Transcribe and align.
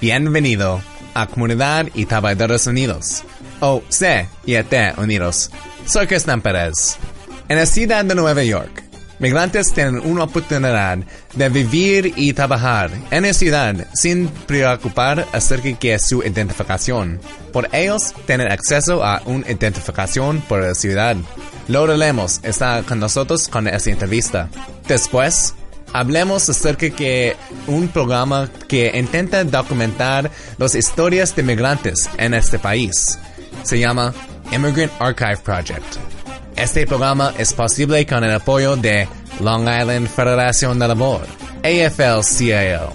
Bienvenido 0.00 0.82
a 1.14 1.26
Comunidad 1.26 1.86
y 1.94 2.06
Trabajadores 2.06 2.66
Unidos, 2.66 3.22
o 3.60 3.82
C 3.90 4.28
y 4.44 4.60
T 4.62 4.94
Unidos. 4.96 5.50
Soy 5.86 6.08
Cristian 6.08 6.40
Pérez. 6.40 6.96
En 7.48 7.58
la 7.58 7.66
ciudad 7.66 8.04
de 8.04 8.14
Nueva 8.16 8.42
York, 8.42 8.82
migrantes 9.20 9.72
tienen 9.72 10.00
una 10.00 10.24
oportunidad 10.24 10.98
de 11.34 11.48
vivir 11.48 12.12
y 12.16 12.32
trabajar 12.32 12.90
en 13.12 13.22
la 13.22 13.32
ciudad 13.32 13.86
sin 13.94 14.26
preocupar 14.26 15.26
acerca 15.32 15.68
de 15.68 15.98
su 16.00 16.22
identificación. 16.22 17.20
Por 17.52 17.68
ellos 17.72 18.12
tienen 18.26 18.50
acceso 18.50 19.04
a 19.04 19.22
una 19.26 19.48
identificación 19.48 20.40
por 20.40 20.62
la 20.62 20.74
ciudad. 20.74 21.16
Laura 21.68 21.96
Lemos 21.96 22.40
está 22.42 22.82
con 22.82 22.98
nosotros 22.98 23.46
con 23.46 23.68
esta 23.68 23.90
entrevista. 23.90 24.48
Después, 24.88 25.54
Hablemos 25.92 26.48
acerca 26.48 26.86
de 26.86 27.36
un 27.66 27.88
programa 27.88 28.48
que 28.68 28.92
intenta 28.94 29.42
documentar 29.42 30.30
las 30.56 30.74
historias 30.76 31.34
de 31.34 31.42
migrantes 31.42 32.08
en 32.16 32.34
este 32.34 32.60
país. 32.60 33.18
Se 33.64 33.78
llama 33.78 34.14
Immigrant 34.52 34.92
Archive 35.00 35.38
Project. 35.38 36.09
Este 36.60 36.86
programa 36.86 37.32
es 37.38 37.54
posible 37.54 38.04
con 38.04 38.22
el 38.22 38.32
apoyo 38.32 38.76
de 38.76 39.08
Long 39.40 39.62
Island 39.62 40.06
Federación 40.06 40.78
de 40.78 40.88
Labor, 40.88 41.22
AFL-CIO, 41.62 42.92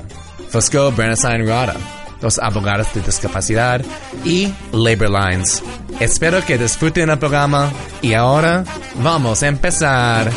Fosco 0.49 0.91
Bernstein 0.91 1.47
Rada, 1.47 1.75
los 2.21 2.37
abogados 2.37 2.93
de 2.93 3.01
discapacidad 3.01 3.81
y 4.23 4.53
Labor 4.71 5.09
Lines. 5.09 5.63
Espero 5.99 6.45
que 6.45 6.59
disfruten 6.59 7.09
el 7.09 7.17
programa 7.17 7.71
y 8.03 8.13
ahora 8.13 8.63
vamos 9.01 9.41
a 9.41 9.47
empezar. 9.47 10.29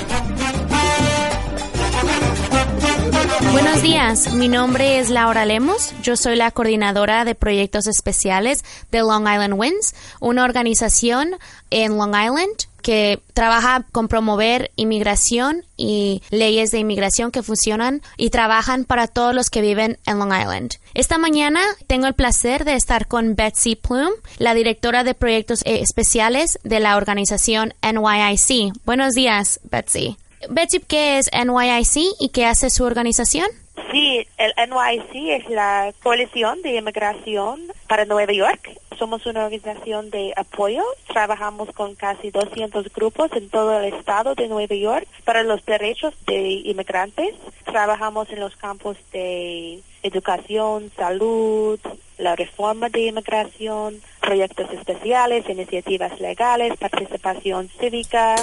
Buenos 3.53 3.83
días, 3.83 4.33
mi 4.35 4.49
nombre 4.49 4.99
es 4.99 5.09
Laura 5.09 5.45
Lemos, 5.45 5.95
yo 6.03 6.17
soy 6.17 6.37
la 6.37 6.51
coordinadora 6.51 7.25
de 7.25 7.35
proyectos 7.35 7.87
especiales 7.87 8.65
de 8.91 8.99
Long 8.99 9.23
Island 9.23 9.55
Winds, 9.57 9.95
una 10.21 10.45
organización 10.45 11.37
en 11.71 11.97
Long 11.97 12.15
Island 12.15 12.69
que 12.83 13.21
trabaja 13.35 13.85
con 13.91 14.09
promover 14.09 14.71
inmigración 14.77 15.65
y 15.77 16.23
leyes 16.31 16.71
de 16.71 16.79
inmigración 16.79 17.31
que 17.31 17.43
funcionan 17.43 18.03
y 18.17 18.31
trabajan 18.31 18.85
para 18.85 19.07
todos 19.07 19.35
los 19.35 19.51
que 19.51 19.61
viven 19.61 19.99
en 20.07 20.19
Long 20.19 20.33
Island. 20.33 20.75
Esta 20.95 21.19
mañana 21.19 21.61
tengo 21.87 22.07
el 22.07 22.15
placer 22.15 22.65
de 22.65 22.75
estar 22.75 23.09
con 23.09 23.35
Betsy 23.35 23.77
Plume, 23.77 24.17
la 24.39 24.55
directora 24.55 25.05
de 25.05 25.15
proyectos 25.15 25.63
eh, 25.63 25.81
especiales 25.81 26.59
de 26.65 26.81
la 26.81 26.97
organización 26.97 27.75
NYIC. 27.83 28.73
Buenos 28.85 29.15
días, 29.15 29.61
Betsy. 29.65 30.17
Betsy, 30.49 30.81
¿qué 30.81 31.19
es 31.19 31.31
NYIC 31.33 32.15
y 32.21 32.29
qué 32.31 32.47
hace 32.47 32.71
su 32.71 32.85
organización? 32.85 33.49
Sí, 33.91 34.27
el 34.37 34.53
NYC 34.69 35.41
es 35.41 35.49
la 35.49 35.93
Coalición 36.03 36.61
de 36.63 36.77
Inmigración 36.77 37.61
para 37.89 38.05
Nueva 38.05 38.33
York. 38.33 38.71
Somos 38.99 39.25
una 39.27 39.45
organización 39.45 40.11
de 40.11 40.33
apoyo. 40.37 40.83
Trabajamos 41.07 41.71
con 41.73 41.95
casi 41.95 42.31
200 42.31 42.93
grupos 42.93 43.31
en 43.33 43.49
todo 43.49 43.79
el 43.81 43.95
estado 43.95 44.35
de 44.35 44.49
Nueva 44.49 44.75
York 44.75 45.07
para 45.25 45.43
los 45.43 45.65
derechos 45.65 46.15
de 46.27 46.41
inmigrantes. 46.65 47.35
Trabajamos 47.65 48.29
en 48.31 48.41
los 48.41 48.57
campos 48.57 48.97
de 49.13 49.81
educación, 50.03 50.91
salud, 50.97 51.79
la 52.19 52.37
reforma 52.37 52.89
de 52.89 53.07
inmigración, 53.07 54.01
proyectos 54.21 54.71
especiales, 54.73 55.49
iniciativas 55.49 56.21
legales, 56.21 56.77
participación 56.77 57.71
cívica. 57.81 58.35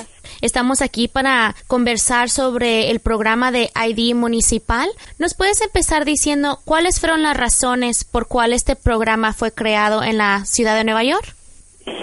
Estamos 0.42 0.82
aquí 0.82 1.08
para 1.08 1.56
conversar 1.68 2.30
sobre 2.30 2.90
el 2.90 3.00
programa 3.00 3.52
de 3.52 3.70
ID 3.76 4.16
municipal. 4.16 4.90
¿Nos 5.20 5.34
puedes 5.34 5.62
empezar 5.62 6.06
diciendo 6.06 6.60
cuáles 6.66 7.00
fueron 7.00 7.22
las 7.22 7.38
razones 7.38 8.04
por 8.04 8.28
cuál 8.28 8.54
este 8.54 8.76
programa 8.76 9.34
fue 9.34 9.54
creado 9.54 10.04
en 10.04 10.18
la 10.18 10.46
ciudad 10.46 10.76
de 10.76 10.84
Nueva 10.86 11.04
York? 11.04 11.36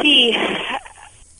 Sí, 0.01 0.33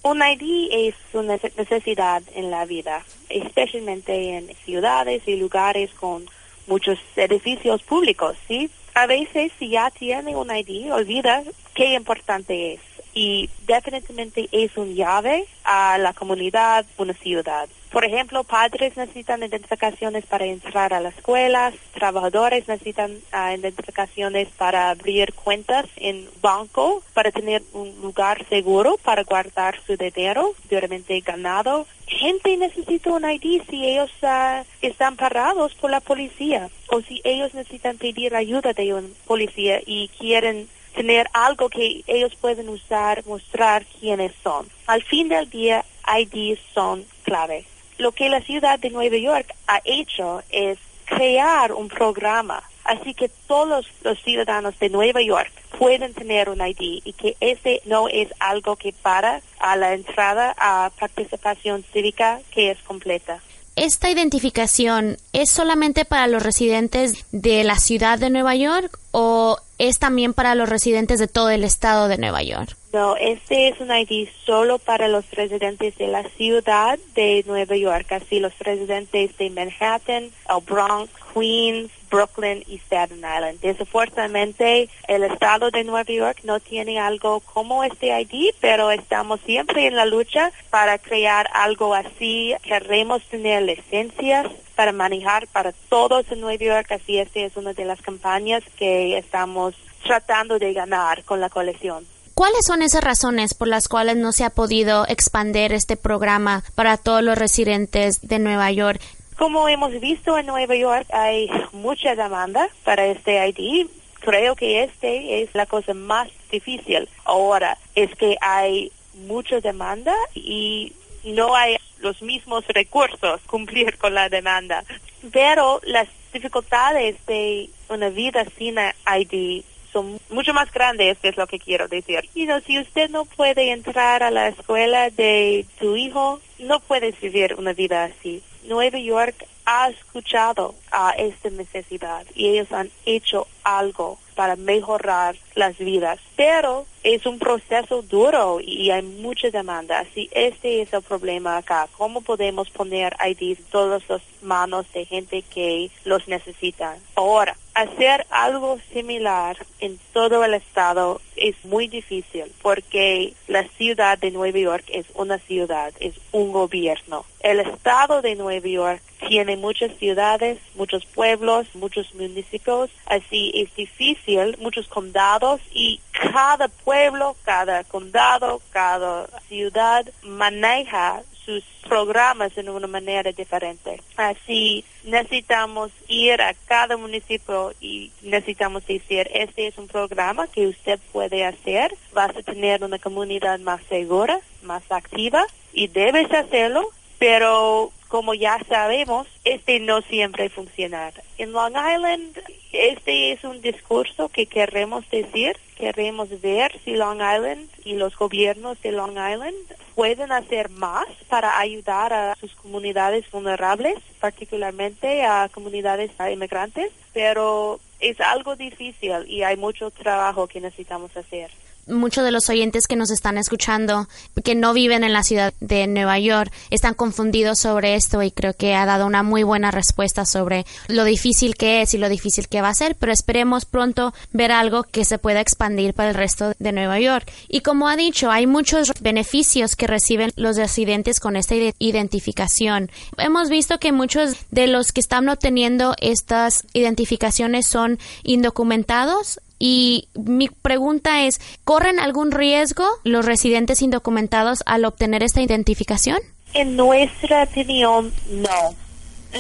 un 0.03 0.21
ID 0.21 0.69
es 0.73 0.95
una 1.13 1.39
necesidad 1.57 2.23
en 2.35 2.51
la 2.51 2.65
vida, 2.65 3.05
especialmente 3.29 4.37
en 4.37 4.55
ciudades 4.65 5.23
y 5.27 5.37
lugares 5.37 5.91
con 5.93 6.25
muchos 6.67 6.99
edificios 7.17 7.83
públicos, 7.83 8.37
¿sí? 8.49 8.71
A 8.95 9.07
veces 9.07 9.53
si 9.59 9.71
ya 9.71 9.91
tiene 9.91 10.37
un 10.37 10.55
ID, 10.55 10.93
olvida 10.93 11.43
qué 11.75 11.95
importante 11.95 12.75
es 12.75 12.81
y 13.15 13.51
definitivamente 13.67 14.49
es 14.53 14.77
un 14.77 14.95
llave 14.95 15.47
a 15.65 15.99
la 15.99 16.13
comunidad, 16.13 16.85
una 16.99 17.15
ciudad. 17.15 17.69
Por 17.93 18.07
ejemplo, 18.07 18.43
padres 18.43 18.97
necesitan 18.97 19.43
identificaciones 19.43 20.25
para 20.25 20.47
entrar 20.47 20.95
a 20.95 21.01
las 21.01 21.15
escuelas, 21.15 21.75
trabajadores 21.93 22.67
necesitan 22.67 23.13
uh, 23.13 23.55
identificaciones 23.55 24.49
para 24.57 24.89
abrir 24.89 25.35
cuentas 25.35 25.85
en 25.97 26.27
banco, 26.41 27.03
para 27.13 27.31
tener 27.31 27.63
un 27.75 27.95
lugar 28.01 28.47
seguro 28.49 28.97
para 28.97 29.25
guardar 29.25 29.79
su 29.87 29.99
dinero 29.99 30.55
duramente 30.71 31.21
ganado. 31.21 31.87
Gente 32.07 32.57
necesita 32.57 33.13
un 33.13 33.31
ID 33.31 33.61
si 33.69 33.87
ellos 33.87 34.11
uh, 34.23 34.65
están 34.81 35.17
parados 35.17 35.75
por 35.75 35.91
la 35.91 36.01
policía 36.01 36.71
o 36.89 37.03
si 37.03 37.21
ellos 37.25 37.53
necesitan 37.53 37.99
pedir 37.99 38.35
ayuda 38.35 38.73
de 38.73 38.95
un 38.95 39.15
policía 39.27 39.83
y 39.85 40.09
quieren 40.19 40.67
tener 40.95 41.27
algo 41.35 41.69
que 41.69 42.03
ellos 42.07 42.35
pueden 42.41 42.71
usar, 42.71 43.23
mostrar 43.27 43.85
quiénes 44.01 44.33
son. 44.43 44.67
Al 44.87 45.03
fin 45.03 45.29
del 45.29 45.51
día, 45.51 45.85
IDs 46.07 46.59
son 46.73 47.05
clave. 47.25 47.67
Lo 48.03 48.11
que 48.11 48.29
la 48.29 48.41
ciudad 48.41 48.81
de 48.81 48.91
Nueva 48.91 49.17
York 49.17 49.55
ha 49.69 49.81
hecho 49.85 50.43
es 50.51 50.77
crear 51.05 51.73
un 51.73 51.87
programa, 51.87 52.61
así 52.83 53.15
que 53.15 53.29
todos 53.47 53.87
los 54.03 54.21
ciudadanos 54.25 54.77
de 54.81 54.89
Nueva 54.89 55.23
York 55.23 55.53
pueden 55.79 56.13
tener 56.13 56.49
un 56.49 56.61
ID 56.61 57.01
y 57.05 57.13
que 57.13 57.37
ese 57.39 57.81
no 57.85 58.09
es 58.09 58.27
algo 58.41 58.75
que 58.75 58.93
para 58.93 59.41
a 59.61 59.77
la 59.77 59.95
entrada 59.95 60.53
a 60.59 60.91
participación 60.99 61.85
cívica 61.93 62.41
que 62.51 62.73
es 62.73 62.79
completa. 62.83 63.39
¿Esta 63.77 64.11
identificación 64.11 65.17
es 65.33 65.53
solamente 65.53 66.05
para 66.05 66.27
los 66.27 66.43
residentes 66.43 67.25
de 67.31 67.63
la 67.63 67.77
ciudad 67.77 68.19
de 68.19 68.31
Nueva 68.31 68.57
York 68.57 68.99
o 69.13 69.59
es 69.89 69.99
también 69.99 70.33
para 70.33 70.55
los 70.55 70.69
residentes 70.69 71.19
de 71.19 71.27
todo 71.27 71.51
el 71.51 71.65
estado 71.65 72.07
de 72.07 72.17
Nueva 72.17 72.41
York? 72.45 72.77
No, 72.93 73.17
este 73.17 73.67
es 73.67 73.81
un 73.81 73.91
ID 73.91 74.29
solo 74.47 74.79
para 74.79 75.09
los 75.09 75.29
residentes 75.33 75.99
de 75.99 76.07
la 76.07 76.23
ciudad 76.23 77.01
de 77.17 77.43
Nueva 77.49 77.75
York, 77.75 78.13
así 78.13 78.39
los 78.39 78.57
residentes 78.61 79.37
de 79.39 79.51
Manhattan, 79.51 80.25
el 80.25 80.65
Bronx, 80.65 81.11
Queens, 81.35 81.91
Brooklyn 82.13 82.63
y 82.69 82.77
Staten 82.77 83.19
Island. 83.19 83.61
Desafortunadamente, 83.61 84.91
el 85.09 85.25
estado 85.25 85.71
de 85.71 85.83
Nueva 85.83 86.05
York 86.05 86.41
no 86.45 86.61
tiene 86.61 87.01
algo 87.01 87.41
como 87.41 87.83
este 87.83 88.09
ID, 88.21 88.55
pero 88.61 88.91
estamos 88.91 89.41
siempre 89.47 89.87
en 89.87 89.97
la 89.97 90.05
lucha 90.05 90.53
para 90.71 90.99
crear 90.99 91.49
algo 91.55 91.95
así. 91.95 92.55
Queremos 92.63 93.23
tener 93.25 93.63
licencias 93.63 94.47
para 94.77 94.93
manejar 94.93 95.47
para 95.49 95.73
todos 95.89 96.31
en 96.31 96.41
Nueva 96.41 96.63
York, 96.63 96.93
así 96.93 97.19
esta 97.19 97.41
es 97.41 97.57
una 97.57 97.73
de 97.73 97.87
las 97.87 98.01
campañas 98.03 98.63
que 98.77 99.17
estamos 99.17 99.75
tratando 100.05 100.59
de 100.59 100.73
ganar 100.73 101.25
con 101.25 101.41
la 101.41 101.49
colección. 101.49 102.05
¿Cuáles 102.35 102.65
son 102.67 102.83
esas 102.83 103.05
razones 103.05 103.55
por 103.55 103.69
las 103.69 103.89
cuales 103.89 104.17
no 104.17 104.33
se 104.33 104.45
ha 104.45 104.51
podido 104.51 105.07
expandir 105.07 105.73
este 105.73 105.97
programa 105.97 106.65
para 106.75 106.97
todos 106.97 107.23
los 107.23 107.39
residentes 107.39 108.21
de 108.23 108.39
Nueva 108.39 108.71
York? 108.73 109.01
Como 109.37 109.69
hemos 109.69 109.99
visto 110.01 110.39
en 110.39 110.47
Nueva 110.47 110.77
York, 110.77 111.07
hay 111.13 111.51
mucha 111.73 112.15
demanda 112.15 112.69
para 112.85 113.07
este 113.07 113.47
ID. 113.49 113.87
Creo 114.21 114.55
que 114.55 114.85
este 114.85 115.43
es 115.43 115.55
la 115.55 115.67
cosa 115.67 115.95
más 115.95 116.29
difícil 116.51 117.09
ahora, 117.25 117.77
es 117.95 118.15
que 118.15 118.37
hay 118.41 118.93
mucha 119.27 119.61
demanda 119.61 120.15
y 120.35 120.93
no 121.25 121.57
hay 121.57 121.77
los 121.99 122.21
mismos 122.23 122.65
recursos 122.69 123.41
cumplir 123.47 123.97
con 123.99 124.15
la 124.15 124.29
demanda. 124.29 124.85
Pero 125.33 125.81
las 125.85 126.09
dificultades 126.33 127.17
de 127.27 127.69
una 127.89 128.11
vida 128.11 128.45
sin 128.57 128.77
ID 128.79 129.65
son 129.93 130.19
mucho 130.31 130.55
más 130.55 130.73
grandes, 130.73 131.19
es 131.23 131.37
lo 131.37 131.47
que 131.47 131.59
quiero 131.59 131.89
decir. 131.89 132.29
Y 132.35 132.47
no, 132.47 132.61
si 132.61 132.79
usted 132.79 133.11
no 133.11 133.25
puede 133.25 133.73
entrar 133.73 134.23
a 134.23 134.31
la 134.31 134.49
escuela 134.49 135.11
de 135.11 135.67
su 135.79 135.97
hijo, 135.97 136.41
no 136.59 136.81
puede 136.81 137.13
vivir 137.21 137.55
una 137.59 137.73
vida 137.73 138.05
así. 138.05 138.43
Nueva 138.65 138.99
York 138.99 139.47
ha 139.65 139.89
escuchado 139.89 140.75
a 140.91 141.11
esta 141.13 141.51
necesidad 141.51 142.27
y 142.35 142.49
ellos 142.49 142.73
han 142.73 142.91
hecho 143.07 143.47
algo 143.65 144.19
para 144.35 144.57
mejorar 144.57 145.37
las 145.55 145.77
vidas. 145.79 146.19
Pero 146.37 146.87
es 147.03 147.27
un 147.27 147.39
proceso 147.39 148.03
duro 148.03 148.61
y 148.61 148.91
hay 148.91 149.03
mucha 149.03 149.51
demanda. 149.51 150.01
Así, 150.01 150.29
este 150.33 150.83
es 150.83 150.93
el 150.93 151.03
problema 151.03 151.57
acá. 151.57 151.89
¿Cómo 151.97 152.21
podemos 152.21 152.71
poner 152.71 153.17
IDs 153.25 153.59
en 153.59 153.65
todas 153.67 154.03
las 154.09 154.23
manos 154.43 154.87
de 154.93 155.05
gente 155.05 155.43
que 155.43 155.91
los 156.05 156.29
necesita? 156.29 156.97
Ahora, 157.15 157.57
hacer 157.75 158.27
algo 158.31 158.79
similar 158.93 159.57
en 159.81 159.99
todo 160.13 160.45
el 160.45 160.55
estado 160.55 161.21
es 161.37 161.57
muy 161.65 161.89
difícil 161.89 162.45
porque 162.61 163.33
la 163.49 163.67
ciudad 163.69 164.19
de 164.19 164.31
Nueva 164.31 164.59
York 164.59 164.85
es 164.89 165.07
una 165.15 165.39
ciudad, 165.39 165.93
es 165.99 166.15
un 166.33 166.53
gobierno. 166.53 167.25
El 167.41 167.61
estado 167.61 168.23
de 168.23 168.37
Nueva 168.37 168.69
York 168.69 169.03
tiene 169.27 169.57
muchas 169.57 169.97
ciudades, 169.97 170.59
muchos 170.77 171.05
pueblos, 171.07 171.67
muchos 171.75 172.15
municipios, 172.15 172.91
así 173.07 173.51
es 173.55 173.75
difícil, 173.75 174.57
muchos 174.61 174.87
condados 174.89 175.42
y 175.73 176.01
cada 176.13 176.69
pueblo, 176.69 177.37
cada 177.45 177.85
condado, 177.85 178.61
cada 178.71 179.27
ciudad 179.49 180.07
maneja 180.23 181.23
sus 181.45 181.65
programas 181.89 182.57
en 182.57 182.69
una 182.69 182.87
manera 182.87 183.33
diferente. 183.33 184.01
Así 184.17 184.85
necesitamos 185.05 185.91
ir 186.07 186.41
a 186.41 186.55
cada 186.67 186.97
municipio 186.97 187.75
y 187.81 188.13
necesitamos 188.23 188.87
decir, 188.87 189.29
este 189.35 189.67
es 189.67 189.79
un 189.79 189.89
programa 189.89 190.47
que 190.47 190.69
usted 190.69 191.01
puede 191.13 191.45
hacer, 191.45 191.97
vas 192.13 192.37
a 192.37 192.43
tener 192.43 192.85
una 192.85 192.99
comunidad 192.99 193.59
más 193.59 193.83
segura, 193.89 194.39
más 194.63 194.85
activa 194.91 195.45
y 195.73 195.89
debes 195.89 196.33
hacerlo, 196.33 196.89
pero 197.19 197.91
como 198.13 198.35
ya 198.35 198.59
sabemos, 198.69 199.27
este 199.43 199.81
no 199.81 200.03
siempre 200.03 200.51
funciona. 200.51 201.11
En 201.39 201.53
Long 201.53 201.73
Island, 201.73 202.39
este 202.71 203.33
es 203.33 203.43
un 203.43 203.63
discurso 203.63 204.29
que 204.29 204.45
queremos 204.45 205.09
decir, 205.09 205.57
queremos 205.79 206.29
ver 206.43 206.79
si 206.85 206.91
Long 206.91 207.23
Island 207.23 207.71
y 207.87 207.95
los 207.95 208.15
gobiernos 208.15 208.79
de 208.83 208.93
Long 208.93 209.13
Island 209.13 209.57
pueden 209.95 210.31
hacer 210.31 210.69
más 210.69 211.07
para 211.31 211.59
ayudar 211.59 212.13
a 212.13 212.35
sus 212.35 212.55
comunidades 212.55 213.25
vulnerables, 213.31 213.97
particularmente 214.21 215.25
a 215.25 215.49
comunidades 215.49 216.11
inmigrantes, 216.31 216.93
pero 217.15 217.81
es 217.99 218.21
algo 218.21 218.57
difícil 218.57 219.25
y 219.27 219.43
hay 219.43 219.57
mucho 219.57 219.91
trabajo 219.91 220.49
que 220.49 220.61
necesitamos 220.61 221.17
hacer 221.17 221.51
muchos 221.87 222.25
de 222.25 222.31
los 222.31 222.49
oyentes 222.49 222.87
que 222.87 222.97
nos 222.97 223.11
están 223.11 223.39
escuchando, 223.39 224.09
que 224.45 224.55
no 224.55 224.73
viven 224.73 225.05
en 225.05 225.13
la 225.13 225.23
ciudad 225.23 225.53
de 225.61 225.87
Nueva 225.87 226.19
York, 226.19 226.53
están 226.71 226.95
confundidos 226.95 227.59
sobre 227.59 227.95
esto 227.95 228.23
y 228.23 228.31
creo 228.31 228.55
que 228.55 228.75
ha 228.75 228.87
dado 228.87 229.07
una 229.07 229.23
muy 229.23 229.43
buena 229.43 229.71
respuesta 229.71 230.25
sobre 230.25 230.67
lo 230.89 231.05
difícil 231.05 231.55
que 231.57 231.83
es 231.83 231.95
y 231.95 231.99
lo 231.99 232.09
difícil 232.09 232.49
que 232.49 232.63
va 232.63 232.69
a 232.69 232.75
ser, 232.75 232.97
pero 232.97 233.13
esperemos 233.13 233.65
pronto 233.65 234.15
ver 234.33 234.53
algo 234.53 234.85
que 234.85 235.05
se 235.05 235.19
pueda 235.19 235.41
expandir 235.41 235.95
para 235.95 236.11
el 236.11 236.15
resto 236.15 236.53
de 236.59 236.73
Nueva 236.73 237.01
York. 237.01 237.31
Y 237.49 237.61
como 237.61 237.89
ha 237.89 237.97
dicho, 237.97 238.31
hay 238.31 238.47
muchos 238.47 238.93
beneficios 239.01 239.77
que 239.77 239.87
reciben 239.87 240.33
los 240.37 240.57
residentes 240.57 241.21
con 241.21 241.37
esta 241.37 241.55
identificación. 241.79 242.91
Hemos 243.19 243.49
visto 243.49 243.79
que 243.79 243.93
muchos 243.93 244.37
de 244.51 244.67
los 244.67 244.93
que 244.93 245.01
están 245.01 245.29
obteniendo 245.29 245.95
estas 246.01 246.65
identificaciones 246.73 247.67
son 247.67 247.99
indocumentados 248.23 249.41
y 249.65 250.09
mi 250.15 250.49
pregunta 250.49 251.23
es, 251.23 251.41
¿corren 251.63 252.01
algún 252.01 252.33
riesgo 252.33 252.85
los 253.05 253.25
residentes 253.25 253.81
indocumentados 253.81 254.65
al 254.67 254.85
obtener 254.85 255.23
esta 255.23 255.41
identificación? 255.41 256.19
En 256.53 256.75
nuestra 256.75 257.45
opinión, 257.45 258.13
no. 258.29 258.75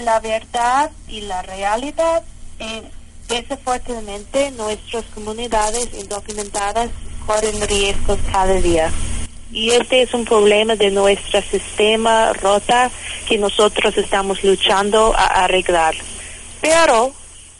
La 0.04 0.20
verdad 0.20 0.92
y 1.08 1.22
la 1.22 1.42
realidad 1.42 2.22
es, 2.60 2.82
desafortunadamente, 3.28 4.52
nuestras 4.52 5.04
comunidades 5.06 5.88
indocumentadas 6.00 6.90
corren 7.26 7.60
riesgos 7.66 8.20
cada 8.30 8.54
día. 8.60 8.92
Y 9.50 9.70
este 9.70 10.02
es 10.02 10.14
un 10.14 10.24
problema 10.24 10.76
de 10.76 10.92
nuestro 10.92 11.42
sistema 11.42 12.32
rota 12.34 12.92
que 13.28 13.38
nosotros 13.38 13.98
estamos 13.98 14.44
luchando 14.44 15.16
a 15.16 15.42
arreglar. 15.42 15.96
Pero 16.60 17.12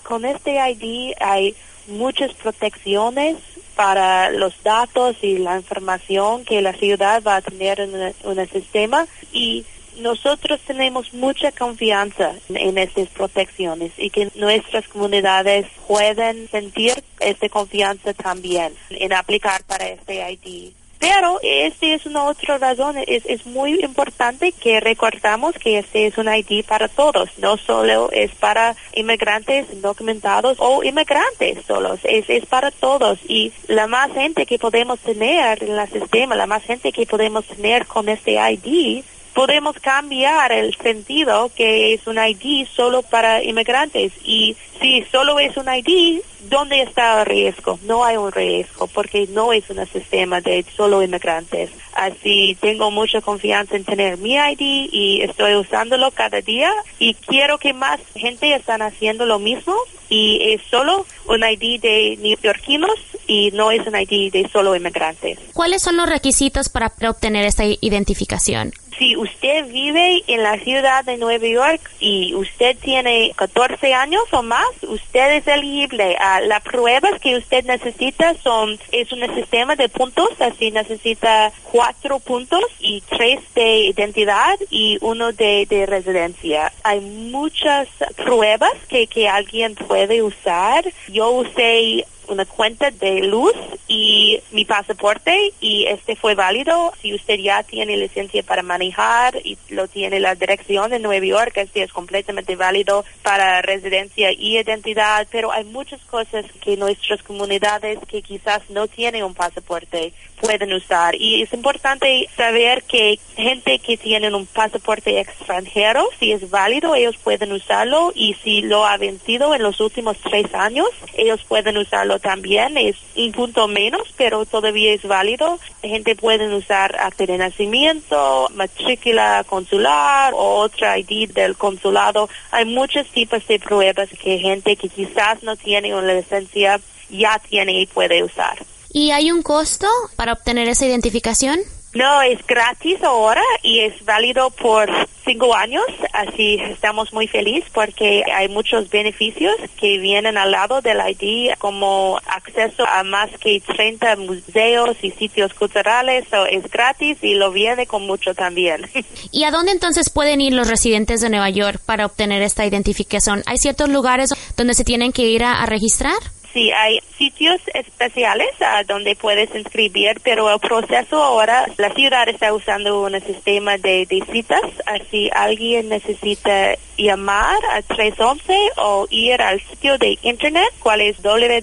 con 0.05 0.25
este 0.25 0.53
ID 0.70 1.15
hay 1.20 1.56
muchas 1.87 2.32
protecciones 2.34 3.37
para 3.75 4.31
los 4.31 4.55
datos 4.62 5.17
y 5.23 5.38
la 5.38 5.56
información 5.56 6.44
que 6.44 6.61
la 6.61 6.73
ciudad 6.73 7.23
va 7.23 7.37
a 7.37 7.43
tener 7.43 7.81
en, 7.81 8.14
un 8.25 8.49
sistema 8.49 9.06
y 9.32 9.64
nosotros 9.99 10.61
tenemos 10.67 11.12
mucha 11.12 11.52
confianza 11.52 12.32
en 12.49 12.79
estas 12.79 13.08
protecciones 13.08 13.93
y 13.99 14.11
que 14.11 14.31
nuestras 14.34 14.88
comunidades 14.88 15.67
pueden 15.87 16.49
sentir 16.49 16.94
esta 17.20 17.49
confianza 17.49 18.14
también 18.14 18.75
en 18.90 19.12
aplicar 19.12 19.62
para 19.64 19.88
este 19.88 20.31
ID. 20.31 20.73
Pero 21.03 21.41
esta 21.43 21.87
es 21.87 22.07
una 22.07 22.23
otra 22.27 22.59
razón, 22.59 22.97
es, 23.09 23.27
es 23.27 23.45
muy 23.45 23.81
importante 23.83 24.53
que 24.53 24.79
recordamos 24.79 25.57
que 25.57 25.81
este 25.81 26.07
es 26.07 26.17
un 26.17 26.33
ID 26.33 26.65
para 26.65 26.87
todos, 26.87 27.29
no 27.39 27.57
solo 27.57 28.09
es 28.13 28.31
para 28.37 28.77
inmigrantes 28.95 29.67
documentados 29.83 30.59
o 30.61 30.85
inmigrantes 30.85 31.67
solos, 31.67 31.99
es, 32.05 32.31
es 32.31 32.47
para 32.47 32.71
todos. 32.71 33.19
Y 33.27 33.53
la 33.67 33.89
más 33.89 34.13
gente 34.13 34.47
que 34.47 34.61
podemos 34.61 35.01
tener 35.01 35.61
en 35.65 35.77
el 35.77 35.89
sistema, 35.89 36.37
la 36.37 36.47
más 36.47 36.63
gente 36.63 36.93
que 36.93 37.05
podemos 37.05 37.47
tener 37.47 37.85
con 37.87 38.09
este 38.09 38.35
ID 38.35 39.03
podemos 39.35 39.75
cambiar 39.81 40.53
el 40.53 40.77
sentido 40.77 41.51
que 41.57 41.95
es 41.95 42.07
un 42.07 42.19
ID 42.19 42.67
solo 42.69 43.03
para 43.03 43.43
inmigrantes. 43.43 44.13
Y 44.25 44.57
si 44.81 45.03
solo 45.11 45.41
es 45.41 45.57
un 45.57 45.67
ID, 45.67 46.21
¿dónde 46.49 46.83
está 46.83 47.21
el 47.21 47.27
riesgo? 47.27 47.79
No 47.85 48.05
hay 48.05 48.17
un 48.17 48.33
riesgo 48.33 48.87
porque 48.87 49.27
no 49.31 49.53
es 49.53 49.69
un 49.71 49.85
sistema 49.87 50.41
de 50.41 50.65
solo 50.77 51.03
inmigrantes. 51.03 51.71
Así 51.94 52.56
tengo 52.61 52.91
mucha 52.91 53.21
confianza 53.21 53.77
en 53.77 53.85
tener 53.85 54.19
mi 54.19 54.35
ID 54.35 54.89
y 54.91 55.23
estoy 55.23 55.55
usándolo 55.55 56.11
cada 56.11 56.41
día 56.41 56.71
y 56.99 57.15
quiero 57.15 57.59
que 57.59 57.73
más 57.73 58.00
gente 58.15 58.55
están 58.55 58.83
haciendo 58.83 59.27
lo 59.27 59.39
mismo 59.39 59.75
y 60.09 60.53
es 60.53 60.62
solo 60.71 61.06
un 61.27 61.43
ID 61.43 61.81
de 61.81 62.19
neoyorquinos 62.21 62.99
y 63.27 63.50
no 63.53 63.71
es 63.71 63.87
un 63.87 63.94
ID 63.97 64.33
de 64.33 64.49
solo 64.53 64.75
inmigrantes. 64.77 65.39
¿Cuáles 65.55 65.83
son 65.83 65.97
los 65.97 66.09
requisitos 66.09 66.69
para 66.69 66.91
obtener 67.09 67.44
esta 67.44 67.65
identificación? 67.65 68.73
si 69.03 69.17
usted 69.17 69.67
vive 69.67 70.23
en 70.29 70.44
la 70.44 70.59
ciudad 70.61 71.05
de 71.05 71.17
Nueva 71.17 71.44
York 71.44 71.81
y 71.99 72.35
usted 72.37 72.77
tiene 72.79 73.33
14 73.35 73.94
años 73.94 74.23
o 74.31 74.44
más, 74.44 74.69
usted 74.83 75.39
es 75.39 75.47
elegible. 75.49 76.17
a 76.21 76.31
las 76.40 76.62
pruebas 76.62 77.20
que 77.20 77.37
usted 77.37 77.64
necesita 77.64 78.34
son, 78.43 78.79
es 78.90 79.12
un 79.12 79.20
sistema 79.34 79.76
de 79.76 79.88
puntos, 79.88 80.29
así 80.40 80.70
necesita 80.70 81.52
cuatro 81.70 82.19
puntos 82.19 82.64
y 82.81 83.02
tres 83.02 83.40
de 83.55 83.87
identidad 83.87 84.58
y 84.70 84.99
uno 85.00 85.32
de, 85.32 85.67
de 85.69 85.87
residencia. 85.87 86.73
Hay 86.82 87.00
muchas 87.00 87.88
pruebas 88.17 88.73
que, 88.88 89.06
que 89.06 89.29
alguien 89.29 89.75
puede 89.75 90.23
usar. 90.23 90.84
Yo 91.08 91.31
usé 91.31 92.06
una 92.29 92.45
cuenta 92.45 92.91
de 92.91 93.21
luz 93.23 93.53
y 93.89 94.41
mi 94.53 94.65
pasaporte 94.65 95.53
y 95.61 95.87
este 95.87 96.17
fue 96.17 96.35
válido. 96.35 96.93
Si 97.01 97.15
usted 97.15 97.39
ya 97.39 97.63
tiene 97.63 97.96
licencia 97.96 98.43
para 98.43 98.63
manejar 98.63 99.37
y 99.44 99.58
lo 99.69 99.89
tiene 99.89 100.20
la 100.20 100.35
dirección 100.35 100.91
de 100.91 100.99
Nueva 100.99 101.25
York, 101.25 101.53
este 101.56 101.82
es 101.82 101.93
completamente 101.93 102.56
válido 102.56 103.05
para 103.23 103.63
residencia 103.63 104.32
y 104.32 104.58
identidad, 104.58 105.27
pero 105.31 105.53
hay 105.53 105.65
muchas 105.65 106.01
cosas 106.03 106.44
que 106.61 106.77
nuestras 106.77 107.23
comunidades 107.23 107.99
que 108.08 108.23
quizás 108.23 108.63
no 108.70 108.87
tienen 108.89 109.25
un 109.25 109.35
pasaporte 109.35 110.13
pueden 110.41 110.73
usar. 110.73 111.15
Y 111.15 111.43
es 111.43 111.53
importante 111.53 112.29
saber 112.37 112.82
que 112.82 113.19
gente 113.37 113.79
que 113.79 113.96
tiene 113.96 114.35
un 114.35 114.46
pasaporte 114.46 115.20
extranjero, 115.20 116.08
si 116.19 116.32
es 116.32 116.51
válido, 116.51 116.94
ellos 116.94 117.17
pueden 117.17 117.53
usarlo. 117.53 118.13
Y 118.15 118.35
si 118.43 118.63
lo 118.63 118.85
ha 118.85 118.96
vencido 118.96 119.55
en 119.55 119.63
los 119.63 119.81
últimos 119.81 120.17
tres 120.19 120.53
años, 120.55 120.89
ellos 121.15 121.41
pueden 121.46 121.79
usarlo 121.79 122.12
también. 122.19 122.77
Es 122.77 122.97
un 123.17 123.33
punto 123.33 123.69
menos, 123.69 124.03
pero 124.17 124.45
todavía 124.45 124.93
es 124.93 125.03
válido. 125.03 125.59
Gente 125.83 126.17
puede 126.17 126.55
usar 126.55 126.97
acta 126.99 127.27
de 127.27 127.39
nacimiento, 127.39 128.49
matrícula 128.55 129.45
consular 129.49 130.33
o 130.35 130.57
otra 130.61 130.99
ID 130.99 131.31
del 131.33 131.57
consulado. 131.57 132.29
Hay 132.51 132.65
muchos 132.65 133.07
tipos 133.09 133.47
de 133.47 133.59
pruebas 133.59 134.09
que 134.11 134.39
gente 134.39 134.77
que 134.77 134.89
quizás 134.89 135.43
no 135.43 135.57
tiene 135.57 135.95
una 135.95 136.15
licencia 136.15 136.81
ya 137.11 137.39
tiene 137.39 137.81
y 137.81 137.87
puede 137.87 138.23
usar. 138.23 138.59
¿Y 138.91 139.11
hay 139.11 139.31
un 139.31 139.43
costo 139.43 139.87
para 140.17 140.33
obtener 140.33 140.69
esa 140.69 140.87
identificación? 140.87 141.61
No, 141.94 142.22
es 142.22 142.44
gratis 142.46 143.03
ahora 143.03 143.43
y 143.63 143.81
es 143.81 144.03
válido 144.05 144.49
por 144.51 144.91
cinco 145.25 145.55
años, 145.55 145.84
así 146.13 146.58
estamos 146.70 147.13
muy 147.13 147.29
felices 147.29 147.70
porque 147.72 148.25
hay 148.34 148.49
muchos 148.49 148.89
beneficios 148.91 149.55
que 149.79 149.99
vienen 149.99 150.39
al 150.39 150.51
lado 150.51 150.81
del 150.81 150.99
ID 151.06 151.53
como 151.58 152.19
acceso 152.27 152.84
a 152.87 153.05
más 153.05 153.31
que 153.39 153.61
30 153.61 154.17
museos 154.17 154.96
y 155.03 155.11
sitios 155.11 155.53
culturales, 155.55 156.25
es 156.51 156.70
gratis 156.70 157.19
y 157.22 157.34
lo 157.34 157.53
viene 157.53 157.87
con 157.87 158.06
mucho 158.06 158.34
también. 158.34 158.89
¿Y 159.31 159.44
a 159.44 159.51
dónde 159.51 159.72
entonces 159.72 160.11
pueden 160.11 160.41
ir 160.41 160.55
los 160.55 160.69
residentes 160.69 161.20
de 161.20 161.29
Nueva 161.29 161.51
York 161.51 161.81
para 161.84 162.06
obtener 162.06 162.43
esta 162.43 162.67
identificación? 162.67 163.43
¿Hay 163.46 163.58
ciertos 163.58 163.91
lugares 163.91 164.34
donde 164.56 164.75
se 164.75 164.84
tienen 164.84 165.13
que 165.13 165.27
ir 165.27 165.44
a 165.44 165.65
registrar? 165.67 166.17
Sí, 166.53 166.71
hay 166.71 167.01
sitios 167.17 167.61
especiales 167.73 168.51
ah, 168.61 168.82
donde 168.87 169.17
puedes 169.17 169.55
inscribir, 169.55 170.21
pero 170.23 170.53
el 170.53 170.61
proceso 170.61 171.23
ahora, 171.23 171.67
la 171.79 171.89
ciudad 171.94 172.29
está 172.29 172.53
usando 172.53 173.01
un 173.01 173.19
sistema 173.23 173.79
de, 173.79 174.05
de 174.05 174.23
citas. 174.31 174.61
Así 174.85 175.31
alguien 175.32 175.89
necesita 175.89 176.75
llamar 176.99 177.56
a 177.73 177.81
311 177.81 178.55
o 178.77 179.06
ir 179.09 179.41
al 179.41 179.63
sitio 179.63 179.97
de 179.97 180.19
internet, 180.21 180.69
cual 180.81 181.01
es 181.01 181.23
www.nyc.gov 181.23 181.63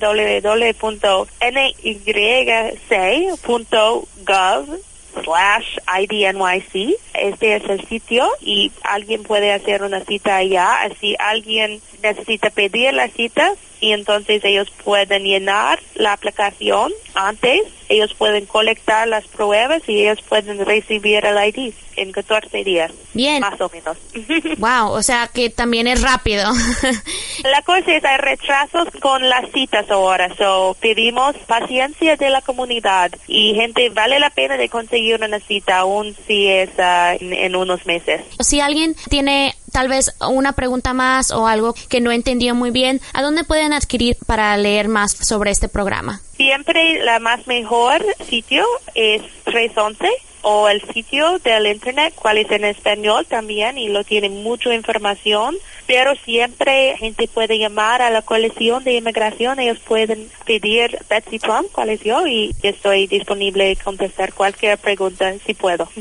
slash 5.23 5.77
IDNYC. 6.01 6.95
Este 7.13 7.55
es 7.57 7.69
el 7.69 7.87
sitio 7.87 8.27
y 8.41 8.71
alguien 8.83 9.21
puede 9.21 9.53
hacer 9.53 9.83
una 9.83 10.01
cita 10.01 10.37
allá. 10.37 10.81
Así 10.81 11.15
alguien 11.19 11.79
necesita 12.01 12.49
pedir 12.49 12.93
la 12.95 13.07
cita 13.09 13.53
y 13.81 13.93
entonces 13.93 14.43
ellos 14.43 14.69
pueden 14.83 15.23
llenar 15.23 15.79
la 15.95 16.13
aplicación 16.13 16.91
antes, 17.13 17.61
ellos 17.89 18.13
pueden 18.13 18.45
colectar 18.45 19.07
las 19.07 19.25
pruebas 19.27 19.81
y 19.87 20.01
ellos 20.01 20.19
pueden 20.27 20.63
recibir 20.65 21.25
el 21.25 21.37
ID 21.47 21.73
en 21.95 22.11
14 22.11 22.63
días. 22.63 22.91
Bien. 23.13 23.41
Más 23.41 23.59
o 23.59 23.69
menos. 23.69 23.97
Wow, 24.57 24.91
o 24.91 25.03
sea 25.03 25.29
que 25.33 25.49
también 25.49 25.87
es 25.87 26.01
rápido. 26.01 26.51
La 27.43 27.61
cosa 27.61 27.95
es, 27.95 28.03
hay 28.03 28.17
retrasos 28.17 28.87
con 29.01 29.27
las 29.29 29.49
citas 29.51 29.89
ahora, 29.89 30.33
so 30.35 30.75
pedimos 30.79 31.35
paciencia 31.47 32.15
de 32.17 32.29
la 32.29 32.41
comunidad 32.41 33.11
y 33.27 33.53
gente, 33.55 33.89
vale 33.89 34.19
la 34.19 34.29
pena 34.29 34.57
de 34.57 34.69
conseguir 34.69 35.21
una 35.23 35.39
cita 35.39 35.79
aún 35.79 36.15
si 36.27 36.47
es 36.47 36.69
ah, 36.77 37.15
en, 37.19 37.33
en 37.33 37.55
unos 37.55 37.85
meses. 37.85 38.21
si 38.39 38.59
alguien 38.59 38.95
tiene 39.09 39.55
tal 39.71 39.87
vez 39.87 40.15
una 40.27 40.53
pregunta 40.53 40.93
más 40.93 41.31
o 41.31 41.47
algo 41.47 41.73
que 41.87 42.01
no 42.01 42.11
entendió 42.11 42.55
muy 42.55 42.71
bien, 42.71 43.01
¿a 43.13 43.21
dónde 43.21 43.43
pueden 43.43 43.68
adquirir 43.73 44.17
para 44.25 44.55
leer 44.57 44.87
más 44.87 45.11
sobre 45.11 45.51
este 45.51 45.69
programa? 45.69 46.21
Siempre 46.35 47.03
la 47.03 47.19
más 47.19 47.47
mejor 47.47 48.03
sitio 48.27 48.65
es 48.95 49.21
311 49.45 50.07
o 50.41 50.69
el 50.69 50.81
sitio 50.93 51.39
del 51.39 51.67
internet, 51.67 52.13
cual 52.15 52.37
es 52.37 52.49
en 52.51 52.65
español 52.65 53.25
también 53.25 53.77
y 53.77 53.89
lo 53.89 54.03
tiene 54.03 54.29
mucha 54.29 54.73
información, 54.73 55.55
pero 55.87 56.15
siempre 56.15 56.95
gente 56.97 57.27
puede 57.27 57.57
llamar 57.57 58.01
a 58.01 58.09
la 58.09 58.21
coalición 58.21 58.83
de 58.83 58.93
inmigración, 58.93 59.59
ellos 59.59 59.79
pueden 59.79 60.29
pedir 60.45 60.97
Betsy 61.09 61.39
Plum, 61.39 61.65
cual 61.71 61.89
es 61.89 62.01
yo, 62.01 62.25
y 62.27 62.55
estoy 62.63 63.07
disponible 63.07 63.71
a 63.71 63.83
contestar 63.83 64.33
cualquier 64.33 64.77
pregunta 64.77 65.33
si 65.45 65.53
puedo. 65.53 65.87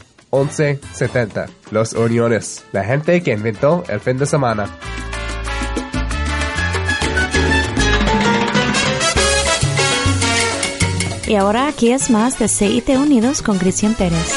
1170. 0.31 1.47
Los 1.71 1.93
Uniones. 1.93 2.63
La 2.71 2.83
gente 2.83 3.21
que 3.21 3.33
inventó 3.33 3.83
el 3.87 3.99
fin 3.99 4.17
de 4.17 4.25
semana. 4.25 4.69
Y 11.27 11.35
ahora 11.35 11.67
aquí 11.67 11.91
es 11.91 12.09
más 12.09 12.37
de 12.39 12.49
CIT 12.49 12.89
Unidos 12.89 13.41
con 13.41 13.57
Cristian 13.57 13.93
Pérez. 13.93 14.33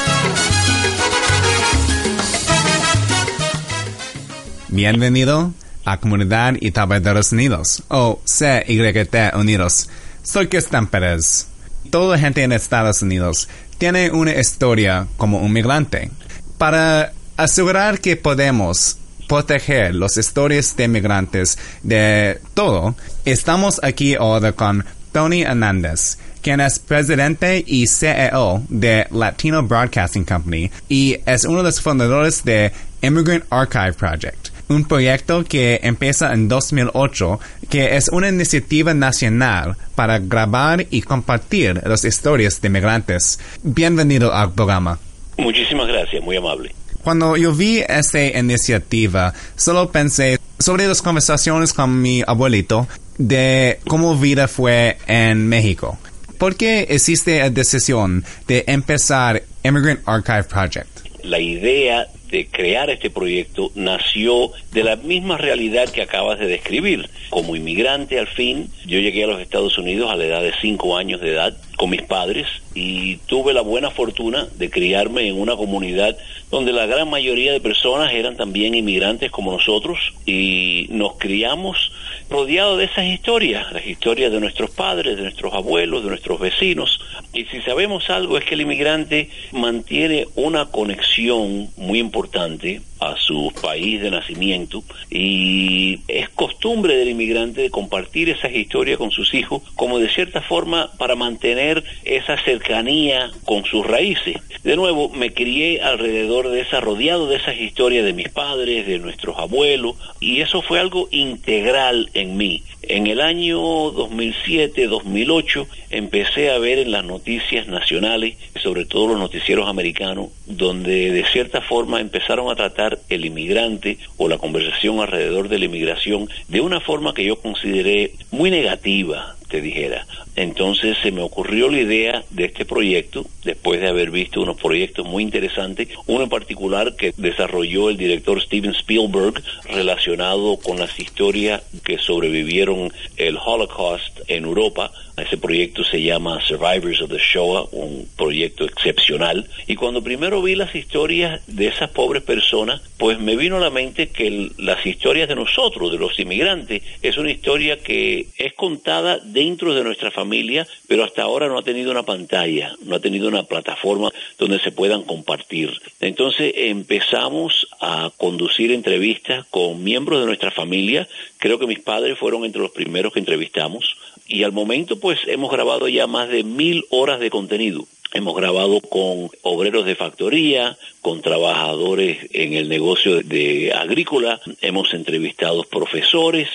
Bienvenido 4.69 5.53
a 5.85 5.99
Comunidad 5.99 6.55
y 6.61 6.71
Trabajadores 6.71 7.33
Unidos, 7.33 7.83
o 7.89 8.21
CYT 8.25 9.35
Unidos. 9.35 9.89
Soy 10.23 10.47
Cristian 10.47 10.87
Pérez. 10.87 11.49
Toda 11.91 12.19
gente 12.19 12.43
en 12.43 12.53
Estados 12.53 13.03
Unidos 13.03 13.49
tiene 13.79 14.11
una 14.11 14.33
historia 14.33 15.07
como 15.17 15.39
un 15.39 15.53
migrante. 15.53 16.11
Para 16.59 17.13
asegurar 17.37 18.01
que 18.01 18.17
podemos 18.17 18.99
proteger 19.29 19.95
las 19.95 20.17
historias 20.17 20.77
de 20.77 20.89
migrantes 20.89 21.59
de 21.83 22.41
todo, 22.55 22.95
estamos 23.25 23.81
aquí 23.83 24.15
ahora 24.15 24.53
con 24.53 24.85
Tony 25.13 25.43
Hernández, 25.43 26.19
quien 26.43 26.61
es 26.61 26.79
presidente 26.79 27.65
y 27.67 27.87
CEO 27.87 28.63
de 28.69 29.07
Latino 29.11 29.63
Broadcasting 29.63 30.25
Company 30.25 30.71
y 30.89 31.19
es 31.25 31.45
uno 31.45 31.59
de 31.59 31.65
los 31.65 31.81
fundadores 31.81 32.45
de 32.45 32.73
Immigrant 33.01 33.45
Archive 33.51 33.93
Project, 33.95 34.44
un 34.69 34.85
proyecto 34.85 35.45
que 35.45 35.81
empieza 35.83 36.33
en 36.33 36.49
2008 36.49 37.41
que 37.69 37.97
es 37.97 38.09
una 38.09 38.29
iniciativa 38.29 38.95
nacional 38.95 39.77
para 39.95 40.19
grabar 40.19 40.87
y 40.91 41.03
compartir 41.03 41.83
las 41.87 42.05
historias 42.05 42.61
de 42.61 42.69
migrantes. 42.69 43.39
Bienvenido 43.63 44.33
al 44.33 44.53
programa. 44.53 44.99
Muchísimas 45.37 45.89
gracias, 45.89 46.23
muy 46.23 46.37
amable. 46.37 46.75
Cuando 47.03 47.37
yo 47.37 47.53
vi 47.53 47.83
esta 47.87 48.25
iniciativa, 48.25 49.35
solo 49.57 49.91
pensé 49.91 50.39
sobre 50.59 50.87
las 50.87 51.03
conversaciones 51.03 51.73
con 51.73 52.01
mi 52.01 52.23
abuelito 52.27 52.89
de 53.19 53.79
cómo 53.87 54.17
vida 54.17 54.49
fue 54.49 54.97
en 55.07 55.47
México. 55.47 55.99
¿Por 56.39 56.57
qué 56.57 56.87
existe 56.89 57.41
la 57.41 57.51
decisión 57.51 58.25
de 58.47 58.65
empezar 58.67 59.43
Immigrant 59.63 60.01
Archive 60.07 60.45
Project? 60.45 60.89
La 61.23 61.39
idea 61.39 62.07
de 62.31 62.47
crear 62.47 62.91
este 62.91 63.11
proyecto 63.11 63.71
nació 63.75 64.51
de 64.73 64.85
la 64.85 64.97
misma 64.97 65.37
realidad 65.37 65.89
que 65.89 66.03
acabas 66.03 66.39
de 66.39 66.47
describir. 66.47 67.09
Como 67.31 67.57
inmigrante 67.57 68.19
al 68.19 68.27
fin, 68.27 68.71
yo 68.87 68.99
llegué 68.99 69.25
a 69.25 69.29
los 69.29 69.41
Estados 69.41 69.79
Unidos 69.79 70.11
a 70.11 70.17
la 70.17 70.25
edad 70.25 70.43
de 70.43 70.53
cinco 70.61 70.97
años 70.97 71.21
de 71.21 71.33
edad 71.33 71.57
con 71.77 71.91
mis 71.91 72.03
padres 72.03 72.47
y 72.75 73.17
tuve 73.27 73.53
la 73.53 73.61
buena 73.61 73.91
fortuna 73.91 74.49
de 74.57 74.71
criarme 74.71 75.29
en 75.29 75.39
una 75.41 75.57
comunidad 75.57 76.17
donde 76.51 76.73
la 76.73 76.87
gran 76.87 77.11
mayoría 77.11 77.53
de 77.53 77.61
personas 77.61 78.13
eran 78.13 78.37
también 78.37 78.75
inmigrantes 78.75 79.31
como 79.31 79.53
nosotros 79.53 79.99
y 80.25 80.87
nos 80.91 81.17
criamos 81.17 81.93
rodeados 82.31 82.79
de 82.79 82.85
esas 82.85 83.05
historias, 83.05 83.73
las 83.73 83.87
historias 83.87 84.33
de 84.33 84.41
nuestros 84.41 84.71
padres, 84.71 85.17
de 85.17 85.23
nuestros 85.23 85.53
abuelos, 85.55 86.03
de 86.03 86.11
nuestros 86.11 86.41
vecinos. 86.41 87.01
Y 87.33 87.45
si 87.47 87.61
sabemos 87.63 88.11
algo 88.11 88.39
es 88.39 88.45
que 88.45 88.55
el 88.55 88.63
inmigrante 88.63 89.31
mantiene 89.53 90.27
una 90.35 90.67
conexión 90.67 91.69
muy 91.77 91.99
importante 91.99 92.81
a 93.11 93.17
su 93.17 93.53
país 93.61 94.01
de 94.01 94.11
nacimiento 94.11 94.83
y 95.11 96.01
es 96.09 96.29
costumbre 96.31 96.97
del 96.97 97.11
inmigrante 97.11 97.63
de 97.63 97.71
compartir 97.71 98.29
esas 98.31 98.53
historias 98.53 98.99
con 98.99 99.11
sus 99.11 99.35
hijos 99.35 99.63
como 99.75 99.99
de 99.99 100.09
cierta 100.09 100.41
forma 100.41 100.91
para 100.99 101.15
mantener 101.15 101.85
esa 102.05 102.37
cercanía 102.45 103.31
con 103.45 103.65
sus 103.65 103.87
raíces. 103.87 104.37
De 104.63 104.77
nuevo, 104.77 105.11
me 105.11 105.33
crié 105.33 105.83
alrededor 105.83 106.49
de 106.49 106.61
esa, 106.61 106.81
rodeado 106.81 107.27
de 107.29 107.37
esas 107.37 107.59
historias 107.59 108.05
de 108.05 108.13
mis 108.13 108.29
padres, 108.29 108.87
de 108.87 108.99
nuestros 108.99 109.39
abuelos 109.39 109.97
y 110.21 110.41
eso 110.41 110.63
fue 110.63 110.81
algo 110.81 111.09
integral 111.11 112.11
en 112.15 112.37
mí. 112.37 112.63
En 112.83 113.07
el 113.07 113.21
año 113.21 113.59
2007-2008 113.93 115.67
empecé 115.91 116.51
a 116.51 116.59
ver 116.59 116.79
en 116.79 116.91
las 116.91 117.05
noticias 117.05 117.67
nacionales, 117.67 118.37
sobre 118.63 118.85
todo 118.85 119.09
los 119.09 119.19
noticieros 119.19 119.69
americanos, 119.69 120.29
donde 120.47 121.11
de 121.11 121.25
cierta 121.25 121.61
forma 121.61 122.01
empezaron 122.01 122.51
a 122.51 122.57
tratar 122.57 122.94
el 123.09 123.25
inmigrante 123.25 123.99
o 124.17 124.29
la 124.29 124.39
conversación 124.39 125.01
alrededor 125.01 125.49
de 125.49 125.59
la 125.59 125.65
inmigración 125.67 126.29
de 126.49 126.61
una 126.61 126.81
forma 126.81 127.15
que 127.15 127.25
yo 127.25 127.37
consideré 127.37 128.13
muy 128.31 128.51
negativa, 128.51 129.37
dijera. 129.61 130.07
Entonces 130.37 130.97
se 131.03 131.13
me 131.13 131.23
ocurrió 131.23 131.71
la 131.71 131.81
idea 131.81 132.25
de 132.31 132.47
este 132.47 132.65
proyecto, 132.65 133.25
después 133.45 133.81
de 133.81 133.89
haber 133.89 134.11
visto 134.11 134.41
unos 134.41 134.61
proyectos 134.61 135.07
muy 135.07 135.23
interesantes, 135.23 135.89
uno 136.07 136.25
en 136.25 136.31
particular 136.31 136.97
que 136.97 137.15
desarrolló 137.17 137.91
el 137.91 137.97
director 137.97 138.41
Steven 138.43 138.73
Spielberg 138.73 139.43
relacionado 139.65 140.57
con 140.57 140.79
las 140.79 140.99
historias 140.99 141.63
que 141.85 141.99
sobrevivieron 141.99 142.93
el 143.17 143.37
Holocaust 143.37 144.21
en 144.29 144.45
Europa. 144.45 144.91
Ese 145.17 145.37
proyecto 145.37 145.85
se 145.85 146.03
llama 146.03 146.41
Survivors 146.45 147.01
of 147.01 147.11
the 147.11 147.19
Shoah, 147.19 147.69
un 147.71 148.09
proyecto 148.17 148.65
excepcional. 148.65 149.49
Y 149.69 149.77
cuando 149.77 150.03
primero 150.03 150.43
vi 150.43 150.57
las 150.57 150.75
historias 150.75 151.41
de 151.47 151.69
esas 151.69 151.91
pobres 151.91 152.25
personas, 152.25 152.83
pues 152.99 153.21
me 153.21 153.37
vino 153.37 153.59
a 153.59 153.61
la 153.61 153.71
mente 153.71 154.09
que 154.09 154.51
las 154.59 154.85
historias 154.85 155.29
de 155.29 155.37
nosotros, 155.37 155.93
de 155.93 155.99
los 155.99 156.19
inmigrantes, 156.19 156.83
es 157.01 157.17
una 157.17 157.31
historia 157.31 157.79
que 157.79 158.27
es 158.39 158.55
contada 158.55 159.19
dentro 159.45 159.75
de 159.75 159.85
nuestra 159.85 160.11
familia, 160.11 160.67
pero 160.89 161.05
hasta 161.05 161.23
ahora 161.23 161.49
no 161.49 161.59
ha 161.59 161.63
tenido 161.63 161.91
una 161.91 162.03
pantalla, 162.03 162.75
no 162.83 162.97
ha 162.97 163.01
tenido 163.01 163.29
una 163.29 163.43
plataforma 163.43 164.11
donde 164.39 164.59
se 164.59 164.73
puedan 164.73 165.03
compartir. 165.03 165.71
Entonces 166.01 166.53
empezamos 166.57 167.67
a 167.81 168.11
conducir 168.17 168.73
entrevistas 168.73 169.45
con 169.51 169.85
miembros 169.85 170.21
de 170.21 170.27
nuestra 170.27 170.51
familia. 170.51 171.07
Creo 171.39 171.59
que 171.59 171.67
mis 171.67 171.81
padres 171.81 172.19
fueron 172.19 172.45
entre 172.45 172.63
los 172.63 172.71
primeros 172.71 173.13
que 173.13 173.21
entrevistamos. 173.21 173.97
Y 174.27 174.45
al 174.45 174.53
momento, 174.53 174.99
pues, 174.99 175.19
hemos 175.27 175.51
grabado 175.51 175.87
ya 175.89 176.07
más 176.07 176.31
de 176.31 176.43
mil 176.43 176.85
horas 176.89 177.21
de 177.21 177.29
contenido. 177.29 177.87
Hemos 178.15 178.35
grabado 178.37 178.81
con 178.81 179.29
obreros 179.43 179.85
de 179.85 179.97
factoría, 179.97 180.79
con 181.03 181.21
trabajadores 181.21 182.31
en 182.33 182.55
el 182.55 182.69
negocio 182.69 183.23
de 183.23 183.73
agrícola, 183.75 184.41
hemos 184.63 184.95
entrevistado 184.95 185.65
profesores, 185.65 186.49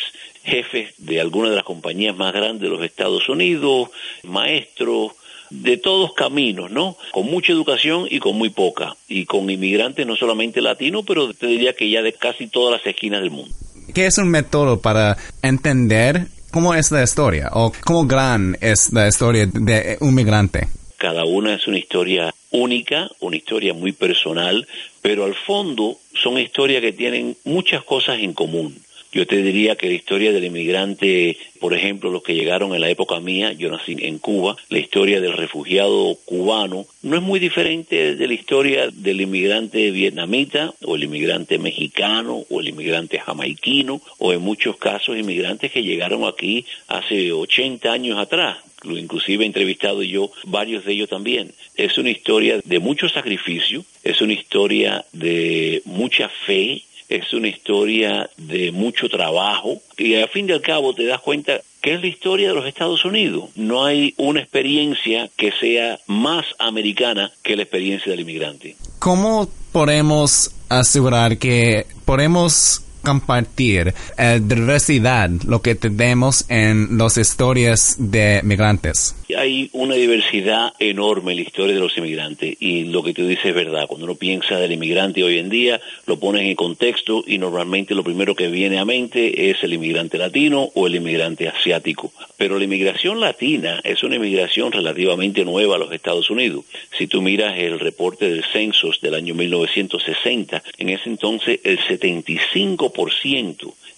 jefes 0.49 0.93
de 0.97 1.21
algunas 1.21 1.51
de 1.51 1.55
las 1.55 1.65
compañías 1.65 2.15
más 2.15 2.33
grandes 2.33 2.61
de 2.61 2.69
los 2.69 2.83
Estados 2.83 3.29
Unidos, 3.29 3.89
maestros, 4.23 5.13
de 5.49 5.77
todos 5.77 6.13
caminos, 6.13 6.71
¿no? 6.71 6.97
Con 7.11 7.25
mucha 7.25 7.51
educación 7.51 8.07
y 8.09 8.19
con 8.19 8.37
muy 8.37 8.49
poca. 8.49 8.95
Y 9.07 9.25
con 9.25 9.49
inmigrantes 9.49 10.05
no 10.05 10.15
solamente 10.15 10.61
latinos, 10.61 11.03
pero 11.07 11.33
te 11.33 11.47
diría 11.47 11.73
que 11.73 11.89
ya 11.89 12.01
de 12.01 12.13
casi 12.13 12.47
todas 12.47 12.79
las 12.79 12.85
esquinas 12.85 13.21
del 13.21 13.31
mundo. 13.31 13.53
¿Qué 13.93 14.05
es 14.05 14.17
un 14.17 14.29
método 14.29 14.79
para 14.79 15.17
entender 15.41 16.27
cómo 16.51 16.75
es 16.75 16.91
la 16.91 17.03
historia 17.03 17.49
o 17.53 17.71
cómo 17.83 18.05
gran 18.05 18.57
es 18.61 18.93
la 18.93 19.07
historia 19.07 19.47
de 19.47 19.97
un 20.01 20.13
migrante? 20.13 20.67
Cada 20.97 21.25
una 21.25 21.55
es 21.55 21.65
una 21.67 21.79
historia 21.79 22.33
única, 22.51 23.09
una 23.19 23.37
historia 23.37 23.73
muy 23.73 23.93
personal, 23.93 24.67
pero 25.01 25.25
al 25.25 25.33
fondo 25.33 25.97
son 26.13 26.37
historias 26.37 26.81
que 26.81 26.91
tienen 26.91 27.35
muchas 27.45 27.83
cosas 27.83 28.19
en 28.19 28.33
común. 28.33 28.75
Yo 29.11 29.25
te 29.25 29.41
diría 29.41 29.75
que 29.75 29.87
la 29.87 29.95
historia 29.95 30.31
del 30.31 30.45
inmigrante, 30.45 31.35
por 31.59 31.73
ejemplo, 31.73 32.11
los 32.11 32.21
que 32.21 32.35
llegaron 32.35 32.75
en 32.75 32.81
la 32.81 32.89
época 32.89 33.19
mía, 33.19 33.53
yo 33.53 33.71
nací 33.71 33.97
en 33.99 34.19
Cuba, 34.19 34.55
la 34.69 34.77
historia 34.77 35.19
del 35.19 35.33
refugiado 35.33 36.15
cubano, 36.25 36.85
no 37.01 37.15
es 37.15 37.21
muy 37.21 37.39
diferente 37.39 38.15
de 38.15 38.27
la 38.27 38.33
historia 38.33 38.89
del 38.93 39.21
inmigrante 39.21 39.89
vietnamita 39.89 40.73
o 40.85 40.95
el 40.95 41.05
inmigrante 41.05 41.57
mexicano 41.57 42.45
o 42.49 42.59
el 42.59 42.67
inmigrante 42.67 43.19
jamaiquino 43.19 43.99
o 44.19 44.31
en 44.31 44.41
muchos 44.41 44.77
casos 44.77 45.17
inmigrantes 45.17 45.71
que 45.71 45.81
llegaron 45.81 46.25
aquí 46.25 46.65
hace 46.87 47.31
80 47.31 47.91
años 47.91 48.19
atrás, 48.19 48.57
inclusive 48.83 49.43
he 49.43 49.47
entrevistado 49.47 50.03
yo 50.03 50.31
varios 50.45 50.85
de 50.85 50.93
ellos 50.93 51.09
también. 51.09 51.51
Es 51.75 51.97
una 51.97 52.11
historia 52.11 52.59
de 52.63 52.79
mucho 52.79 53.09
sacrificio, 53.09 53.83
es 54.03 54.21
una 54.21 54.33
historia 54.33 55.05
de 55.11 55.81
mucha 55.85 56.29
fe, 56.45 56.83
es 57.09 57.33
una 57.33 57.47
historia 57.47 58.29
de 58.37 58.71
mucho 58.71 59.09
trabajo 59.09 59.81
y 59.97 60.15
al 60.15 60.29
fin 60.29 60.47
y 60.47 60.53
al 60.53 60.61
cabo 60.61 60.93
te 60.93 61.05
das 61.05 61.19
cuenta 61.19 61.61
que 61.81 61.95
es 61.95 62.01
la 62.01 62.07
historia 62.07 62.49
de 62.49 62.53
los 62.53 62.65
Estados 62.65 63.03
Unidos. 63.03 63.49
No 63.55 63.85
hay 63.85 64.13
una 64.17 64.41
experiencia 64.41 65.29
que 65.35 65.51
sea 65.59 65.99
más 66.07 66.45
americana 66.59 67.31
que 67.41 67.55
la 67.55 67.63
experiencia 67.63 68.11
del 68.11 68.21
inmigrante. 68.21 68.75
¿Cómo 68.99 69.49
podemos 69.71 70.51
asegurar 70.69 71.37
que 71.37 71.85
podemos 72.05 72.83
compartir 73.03 73.93
la 74.17 74.39
diversidad, 74.39 75.29
lo 75.47 75.61
que 75.61 75.75
tenemos 75.75 76.45
en 76.49 76.97
las 76.97 77.17
historias 77.17 77.95
de 77.97 78.41
migrantes? 78.43 79.15
Hay 79.37 79.69
una 79.73 79.95
diversidad 79.95 80.73
enorme 80.79 81.31
en 81.31 81.37
la 81.37 81.43
historia 81.43 81.75
de 81.75 81.79
los 81.79 81.95
inmigrantes 81.97 82.57
y 82.59 82.85
lo 82.85 83.03
que 83.03 83.13
tú 83.13 83.27
dices 83.27 83.45
es 83.45 83.55
verdad. 83.55 83.85
Cuando 83.87 84.05
uno 84.05 84.15
piensa 84.15 84.57
del 84.57 84.71
inmigrante 84.71 85.23
hoy 85.23 85.37
en 85.37 85.49
día, 85.49 85.79
lo 86.07 86.19
pones 86.19 86.47
en 86.47 86.55
contexto 86.55 87.23
y 87.25 87.37
normalmente 87.37 87.93
lo 87.93 88.03
primero 88.03 88.35
que 88.35 88.47
viene 88.47 88.79
a 88.79 88.85
mente 88.85 89.49
es 89.51 89.63
el 89.63 89.73
inmigrante 89.73 90.17
latino 90.17 90.71
o 90.73 90.87
el 90.87 90.95
inmigrante 90.95 91.47
asiático. 91.47 92.11
Pero 92.37 92.57
la 92.57 92.63
inmigración 92.63 93.19
latina 93.19 93.79
es 93.83 94.03
una 94.03 94.15
inmigración 94.15 94.71
relativamente 94.71 95.45
nueva 95.45 95.75
a 95.75 95.79
los 95.79 95.91
Estados 95.91 96.29
Unidos. 96.29 96.65
Si 96.97 97.07
tú 97.07 97.21
miras 97.21 97.57
el 97.57 97.79
reporte 97.79 98.29
del 98.29 98.43
census 98.51 98.99
del 99.01 99.13
año 99.13 99.35
1960, 99.35 100.63
en 100.77 100.89
ese 100.89 101.09
entonces 101.09 101.59
el 101.63 101.79
75% 101.79 102.88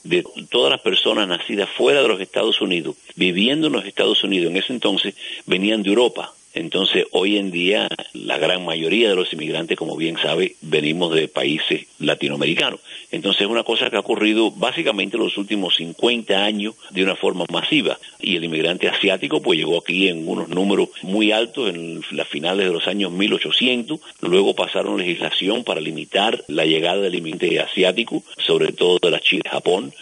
de 0.03 0.25
todas 0.49 0.71
las 0.71 0.81
personas 0.81 1.27
nacidas 1.27 1.69
fuera 1.69 2.01
de 2.01 2.07
los 2.07 2.19
Estados 2.19 2.61
Unidos, 2.61 2.95
viviendo 3.15 3.67
en 3.67 3.73
los 3.73 3.85
Estados 3.85 4.23
Unidos 4.23 4.51
en 4.51 4.57
ese 4.57 4.73
entonces, 4.73 5.15
venían 5.45 5.83
de 5.83 5.89
Europa. 5.89 6.33
Entonces, 6.53 7.05
hoy 7.11 7.37
en 7.37 7.51
día, 7.51 7.87
la 8.13 8.37
gran 8.37 8.65
mayoría 8.65 9.09
de 9.09 9.15
los 9.15 9.31
inmigrantes, 9.33 9.77
como 9.77 9.95
bien 9.95 10.17
sabe, 10.17 10.55
venimos 10.61 11.13
de 11.13 11.27
países 11.27 11.87
latinoamericanos. 11.99 12.79
Entonces, 13.11 13.41
es 13.41 13.47
una 13.47 13.63
cosa 13.63 13.89
que 13.89 13.95
ha 13.95 14.01
ocurrido 14.01 14.51
básicamente 14.51 15.17
en 15.17 15.23
los 15.23 15.37
últimos 15.37 15.75
50 15.75 16.43
años 16.43 16.75
de 16.89 17.03
una 17.03 17.15
forma 17.15 17.45
masiva. 17.51 17.97
Y 18.19 18.35
el 18.35 18.43
inmigrante 18.43 18.89
asiático, 18.89 19.41
pues 19.41 19.59
llegó 19.59 19.77
aquí 19.77 20.09
en 20.09 20.27
unos 20.27 20.49
números 20.49 20.89
muy 21.03 21.31
altos 21.31 21.69
en 21.69 22.01
las 22.11 22.27
finales 22.27 22.65
de 22.65 22.73
los 22.73 22.87
años 22.87 23.11
1800. 23.11 23.99
Luego 24.21 24.53
pasaron 24.53 24.97
legislación 24.97 25.63
para 25.63 25.79
limitar 25.79 26.43
la 26.47 26.65
llegada 26.65 27.01
del 27.01 27.15
inmigrante 27.15 27.59
asiático, 27.59 28.23
sobre 28.37 28.73
todo 28.73 28.99
de 29.01 29.11
la 29.11 29.19
China 29.19 29.43
y 29.45 29.49
Japón 29.49 29.93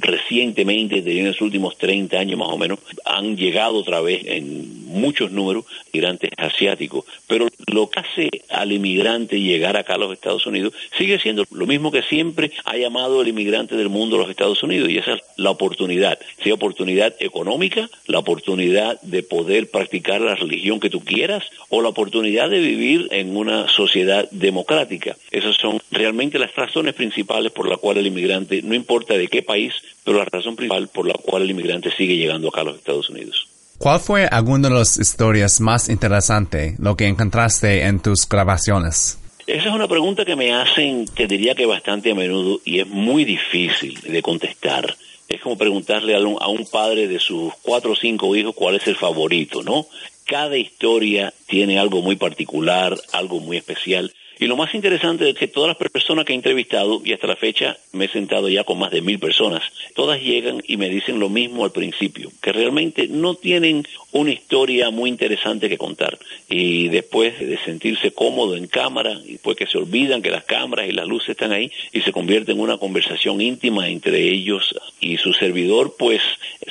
recientemente, 0.00 0.98
en 0.98 1.26
los 1.26 1.40
últimos 1.40 1.76
30 1.78 2.18
años 2.18 2.38
más 2.38 2.48
o 2.48 2.58
menos, 2.58 2.78
han 3.04 3.36
llegado 3.36 3.76
otra 3.76 4.00
vez 4.00 4.22
en 4.26 4.87
muchos 4.88 5.30
números 5.30 5.64
migrantes 5.92 6.30
asiáticos. 6.36 7.04
Pero 7.26 7.48
lo 7.66 7.90
que 7.90 8.00
hace 8.00 8.30
al 8.48 8.72
inmigrante 8.72 9.40
llegar 9.40 9.76
acá 9.76 9.94
a 9.94 9.98
los 9.98 10.12
Estados 10.12 10.46
Unidos 10.46 10.72
sigue 10.96 11.18
siendo 11.20 11.44
lo 11.50 11.66
mismo 11.66 11.90
que 11.90 12.02
siempre 12.02 12.52
ha 12.64 12.76
llamado 12.76 13.22
el 13.22 13.28
inmigrante 13.28 13.76
del 13.76 13.88
mundo 13.88 14.16
a 14.16 14.20
los 14.20 14.30
Estados 14.30 14.62
Unidos, 14.62 14.90
y 14.90 14.98
esa 14.98 15.14
es 15.14 15.20
la 15.36 15.50
oportunidad. 15.50 16.18
Sea 16.42 16.54
oportunidad 16.54 17.14
económica, 17.20 17.88
la 18.06 18.18
oportunidad 18.18 19.00
de 19.02 19.22
poder 19.22 19.70
practicar 19.70 20.20
la 20.20 20.34
religión 20.34 20.80
que 20.80 20.90
tú 20.90 21.00
quieras, 21.00 21.44
o 21.68 21.82
la 21.82 21.88
oportunidad 21.88 22.50
de 22.50 22.60
vivir 22.60 23.08
en 23.10 23.36
una 23.36 23.68
sociedad 23.68 24.28
democrática. 24.30 25.16
Esas 25.30 25.56
son 25.56 25.80
realmente 25.90 26.38
las 26.38 26.54
razones 26.54 26.94
principales 26.94 27.52
por 27.52 27.68
las 27.68 27.78
cuales 27.78 28.00
el 28.00 28.08
inmigrante, 28.08 28.62
no 28.62 28.74
importa 28.74 29.14
de 29.14 29.28
qué 29.28 29.42
país, 29.42 29.74
pero 30.04 30.18
la 30.18 30.24
razón 30.24 30.56
principal 30.56 30.88
por 30.88 31.06
la 31.06 31.14
cual 31.14 31.42
el 31.42 31.50
inmigrante 31.50 31.90
sigue 31.90 32.16
llegando 32.16 32.48
acá 32.48 32.62
a 32.62 32.64
los 32.64 32.76
Estados 32.76 33.10
Unidos. 33.10 33.47
¿Cuál 33.78 34.00
fue 34.00 34.26
alguna 34.26 34.68
de 34.68 34.74
las 34.74 34.98
historias 34.98 35.60
más 35.60 35.88
interesantes, 35.88 36.76
lo 36.80 36.96
que 36.96 37.06
encontraste 37.06 37.84
en 37.84 38.00
tus 38.00 38.28
grabaciones? 38.28 39.20
Esa 39.46 39.68
es 39.68 39.74
una 39.74 39.86
pregunta 39.86 40.24
que 40.24 40.34
me 40.34 40.52
hacen, 40.52 41.06
que 41.06 41.28
diría 41.28 41.54
que 41.54 41.64
bastante 41.64 42.10
a 42.10 42.14
menudo, 42.16 42.60
y 42.64 42.80
es 42.80 42.88
muy 42.88 43.24
difícil 43.24 44.00
de 44.00 44.20
contestar. 44.20 44.96
Es 45.28 45.40
como 45.40 45.56
preguntarle 45.56 46.16
a 46.16 46.18
un, 46.18 46.36
a 46.40 46.48
un 46.48 46.66
padre 46.66 47.06
de 47.06 47.20
sus 47.20 47.52
cuatro 47.62 47.92
o 47.92 47.96
cinco 47.96 48.34
hijos 48.34 48.52
cuál 48.56 48.74
es 48.74 48.86
el 48.88 48.96
favorito, 48.96 49.62
¿no? 49.62 49.86
Cada 50.24 50.56
historia 50.56 51.32
tiene 51.46 51.78
algo 51.78 52.02
muy 52.02 52.16
particular, 52.16 52.98
algo 53.12 53.38
muy 53.38 53.58
especial. 53.58 54.12
Y 54.38 54.46
lo 54.46 54.56
más 54.56 54.74
interesante 54.74 55.28
es 55.28 55.34
que 55.34 55.48
todas 55.48 55.68
las 55.68 55.90
personas 55.90 56.24
que 56.24 56.32
he 56.32 56.36
entrevistado, 56.36 57.02
y 57.04 57.12
hasta 57.12 57.26
la 57.26 57.36
fecha 57.36 57.76
me 57.92 58.04
he 58.04 58.08
sentado 58.08 58.48
ya 58.48 58.64
con 58.64 58.78
más 58.78 58.90
de 58.90 59.02
mil 59.02 59.18
personas, 59.18 59.62
todas 59.94 60.20
llegan 60.20 60.62
y 60.66 60.76
me 60.76 60.88
dicen 60.88 61.18
lo 61.18 61.28
mismo 61.28 61.64
al 61.64 61.72
principio, 61.72 62.30
que 62.40 62.52
realmente 62.52 63.08
no 63.08 63.34
tienen 63.34 63.86
una 64.12 64.30
historia 64.30 64.90
muy 64.90 65.10
interesante 65.10 65.68
que 65.68 65.76
contar. 65.76 66.18
Y 66.48 66.88
después 66.88 67.38
de 67.38 67.58
sentirse 67.64 68.12
cómodo 68.12 68.56
en 68.56 68.68
cámara, 68.68 69.18
y 69.24 69.32
después 69.32 69.56
que 69.56 69.66
se 69.66 69.78
olvidan 69.78 70.22
que 70.22 70.30
las 70.30 70.44
cámaras 70.44 70.88
y 70.88 70.92
las 70.92 71.06
luces 71.06 71.30
están 71.30 71.52
ahí, 71.52 71.70
y 71.92 72.00
se 72.02 72.12
convierte 72.12 72.52
en 72.52 72.60
una 72.60 72.78
conversación 72.78 73.40
íntima 73.40 73.88
entre 73.88 74.20
ellos 74.20 74.74
y 75.00 75.16
su 75.16 75.32
servidor, 75.32 75.96
pues 75.98 76.22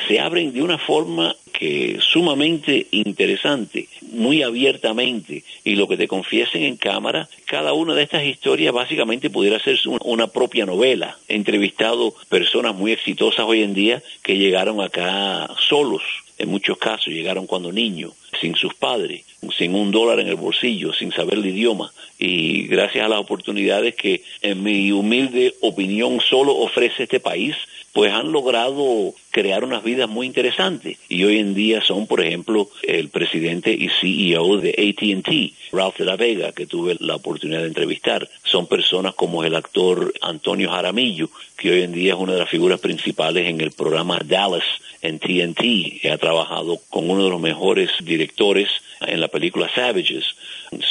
se 0.07 0.19
abren 0.19 0.53
de 0.53 0.61
una 0.61 0.77
forma 0.77 1.35
que 1.57 1.97
sumamente 2.01 2.85
interesante, 2.91 3.87
muy 4.11 4.43
abiertamente, 4.43 5.43
y 5.63 5.75
lo 5.75 5.87
que 5.87 5.97
te 5.97 6.07
confiesen 6.07 6.61
en 6.61 6.77
cámara, 6.77 7.27
cada 7.45 7.73
una 7.73 7.95
de 7.95 8.03
estas 8.03 8.25
historias 8.25 8.71
básicamente 8.71 9.31
pudiera 9.31 9.57
ser 9.59 9.79
una 10.03 10.27
propia 10.27 10.67
novela. 10.67 11.17
He 11.27 11.33
entrevistado 11.35 12.13
personas 12.29 12.75
muy 12.75 12.91
exitosas 12.91 13.45
hoy 13.47 13.63
en 13.63 13.73
día 13.73 14.03
que 14.21 14.37
llegaron 14.37 14.81
acá 14.81 15.49
solos, 15.67 16.03
en 16.37 16.49
muchos 16.49 16.77
casos 16.77 17.07
llegaron 17.07 17.47
cuando 17.47 17.71
niños, 17.71 18.13
sin 18.39 18.55
sus 18.55 18.75
padres, 18.75 19.23
sin 19.57 19.73
un 19.73 19.89
dólar 19.89 20.19
en 20.19 20.27
el 20.27 20.35
bolsillo, 20.35 20.93
sin 20.93 21.11
saber 21.11 21.39
el 21.39 21.47
idioma. 21.47 21.91
Y 22.19 22.67
gracias 22.67 23.03
a 23.03 23.09
las 23.09 23.19
oportunidades 23.19 23.95
que, 23.95 24.21
en 24.43 24.61
mi 24.61 24.91
humilde 24.91 25.55
opinión, 25.61 26.19
solo 26.21 26.55
ofrece 26.55 27.03
este 27.03 27.19
país, 27.19 27.55
pues 27.97 28.13
han 28.13 28.31
logrado 28.31 29.15
crear 29.31 29.63
unas 29.63 29.83
vidas 29.83 30.07
muy 30.07 30.27
interesantes. 30.27 30.99
Y 31.09 31.23
hoy 31.23 31.39
en 31.39 31.55
día 31.55 31.81
son, 31.81 32.05
por 32.05 32.21
ejemplo, 32.21 32.69
el 32.83 33.09
presidente 33.09 33.71
y 33.71 33.89
CEO 33.89 34.57
de 34.57 34.69
ATT, 34.69 35.73
Ralph 35.75 35.97
de 35.97 36.05
la 36.05 36.15
Vega, 36.15 36.51
que 36.51 36.67
tuve 36.67 36.95
la 36.99 37.15
oportunidad 37.15 37.61
de 37.61 37.69
entrevistar. 37.69 38.29
Son 38.43 38.67
personas 38.67 39.15
como 39.15 39.43
el 39.43 39.55
actor 39.55 40.13
Antonio 40.21 40.69
Jaramillo, 40.69 41.31
que 41.57 41.71
hoy 41.71 41.81
en 41.81 41.91
día 41.91 42.13
es 42.13 42.19
una 42.19 42.33
de 42.33 42.39
las 42.41 42.49
figuras 42.49 42.79
principales 42.79 43.47
en 43.47 43.59
el 43.61 43.71
programa 43.71 44.19
Dallas 44.23 44.61
en 45.01 45.17
TNT. 45.17 46.05
Ha 46.05 46.19
trabajado 46.19 46.79
con 46.91 47.09
uno 47.09 47.23
de 47.23 47.31
los 47.31 47.41
mejores 47.41 47.89
directores 48.03 48.69
en 49.01 49.21
la 49.21 49.27
película 49.27 49.69
Savages. 49.73 50.25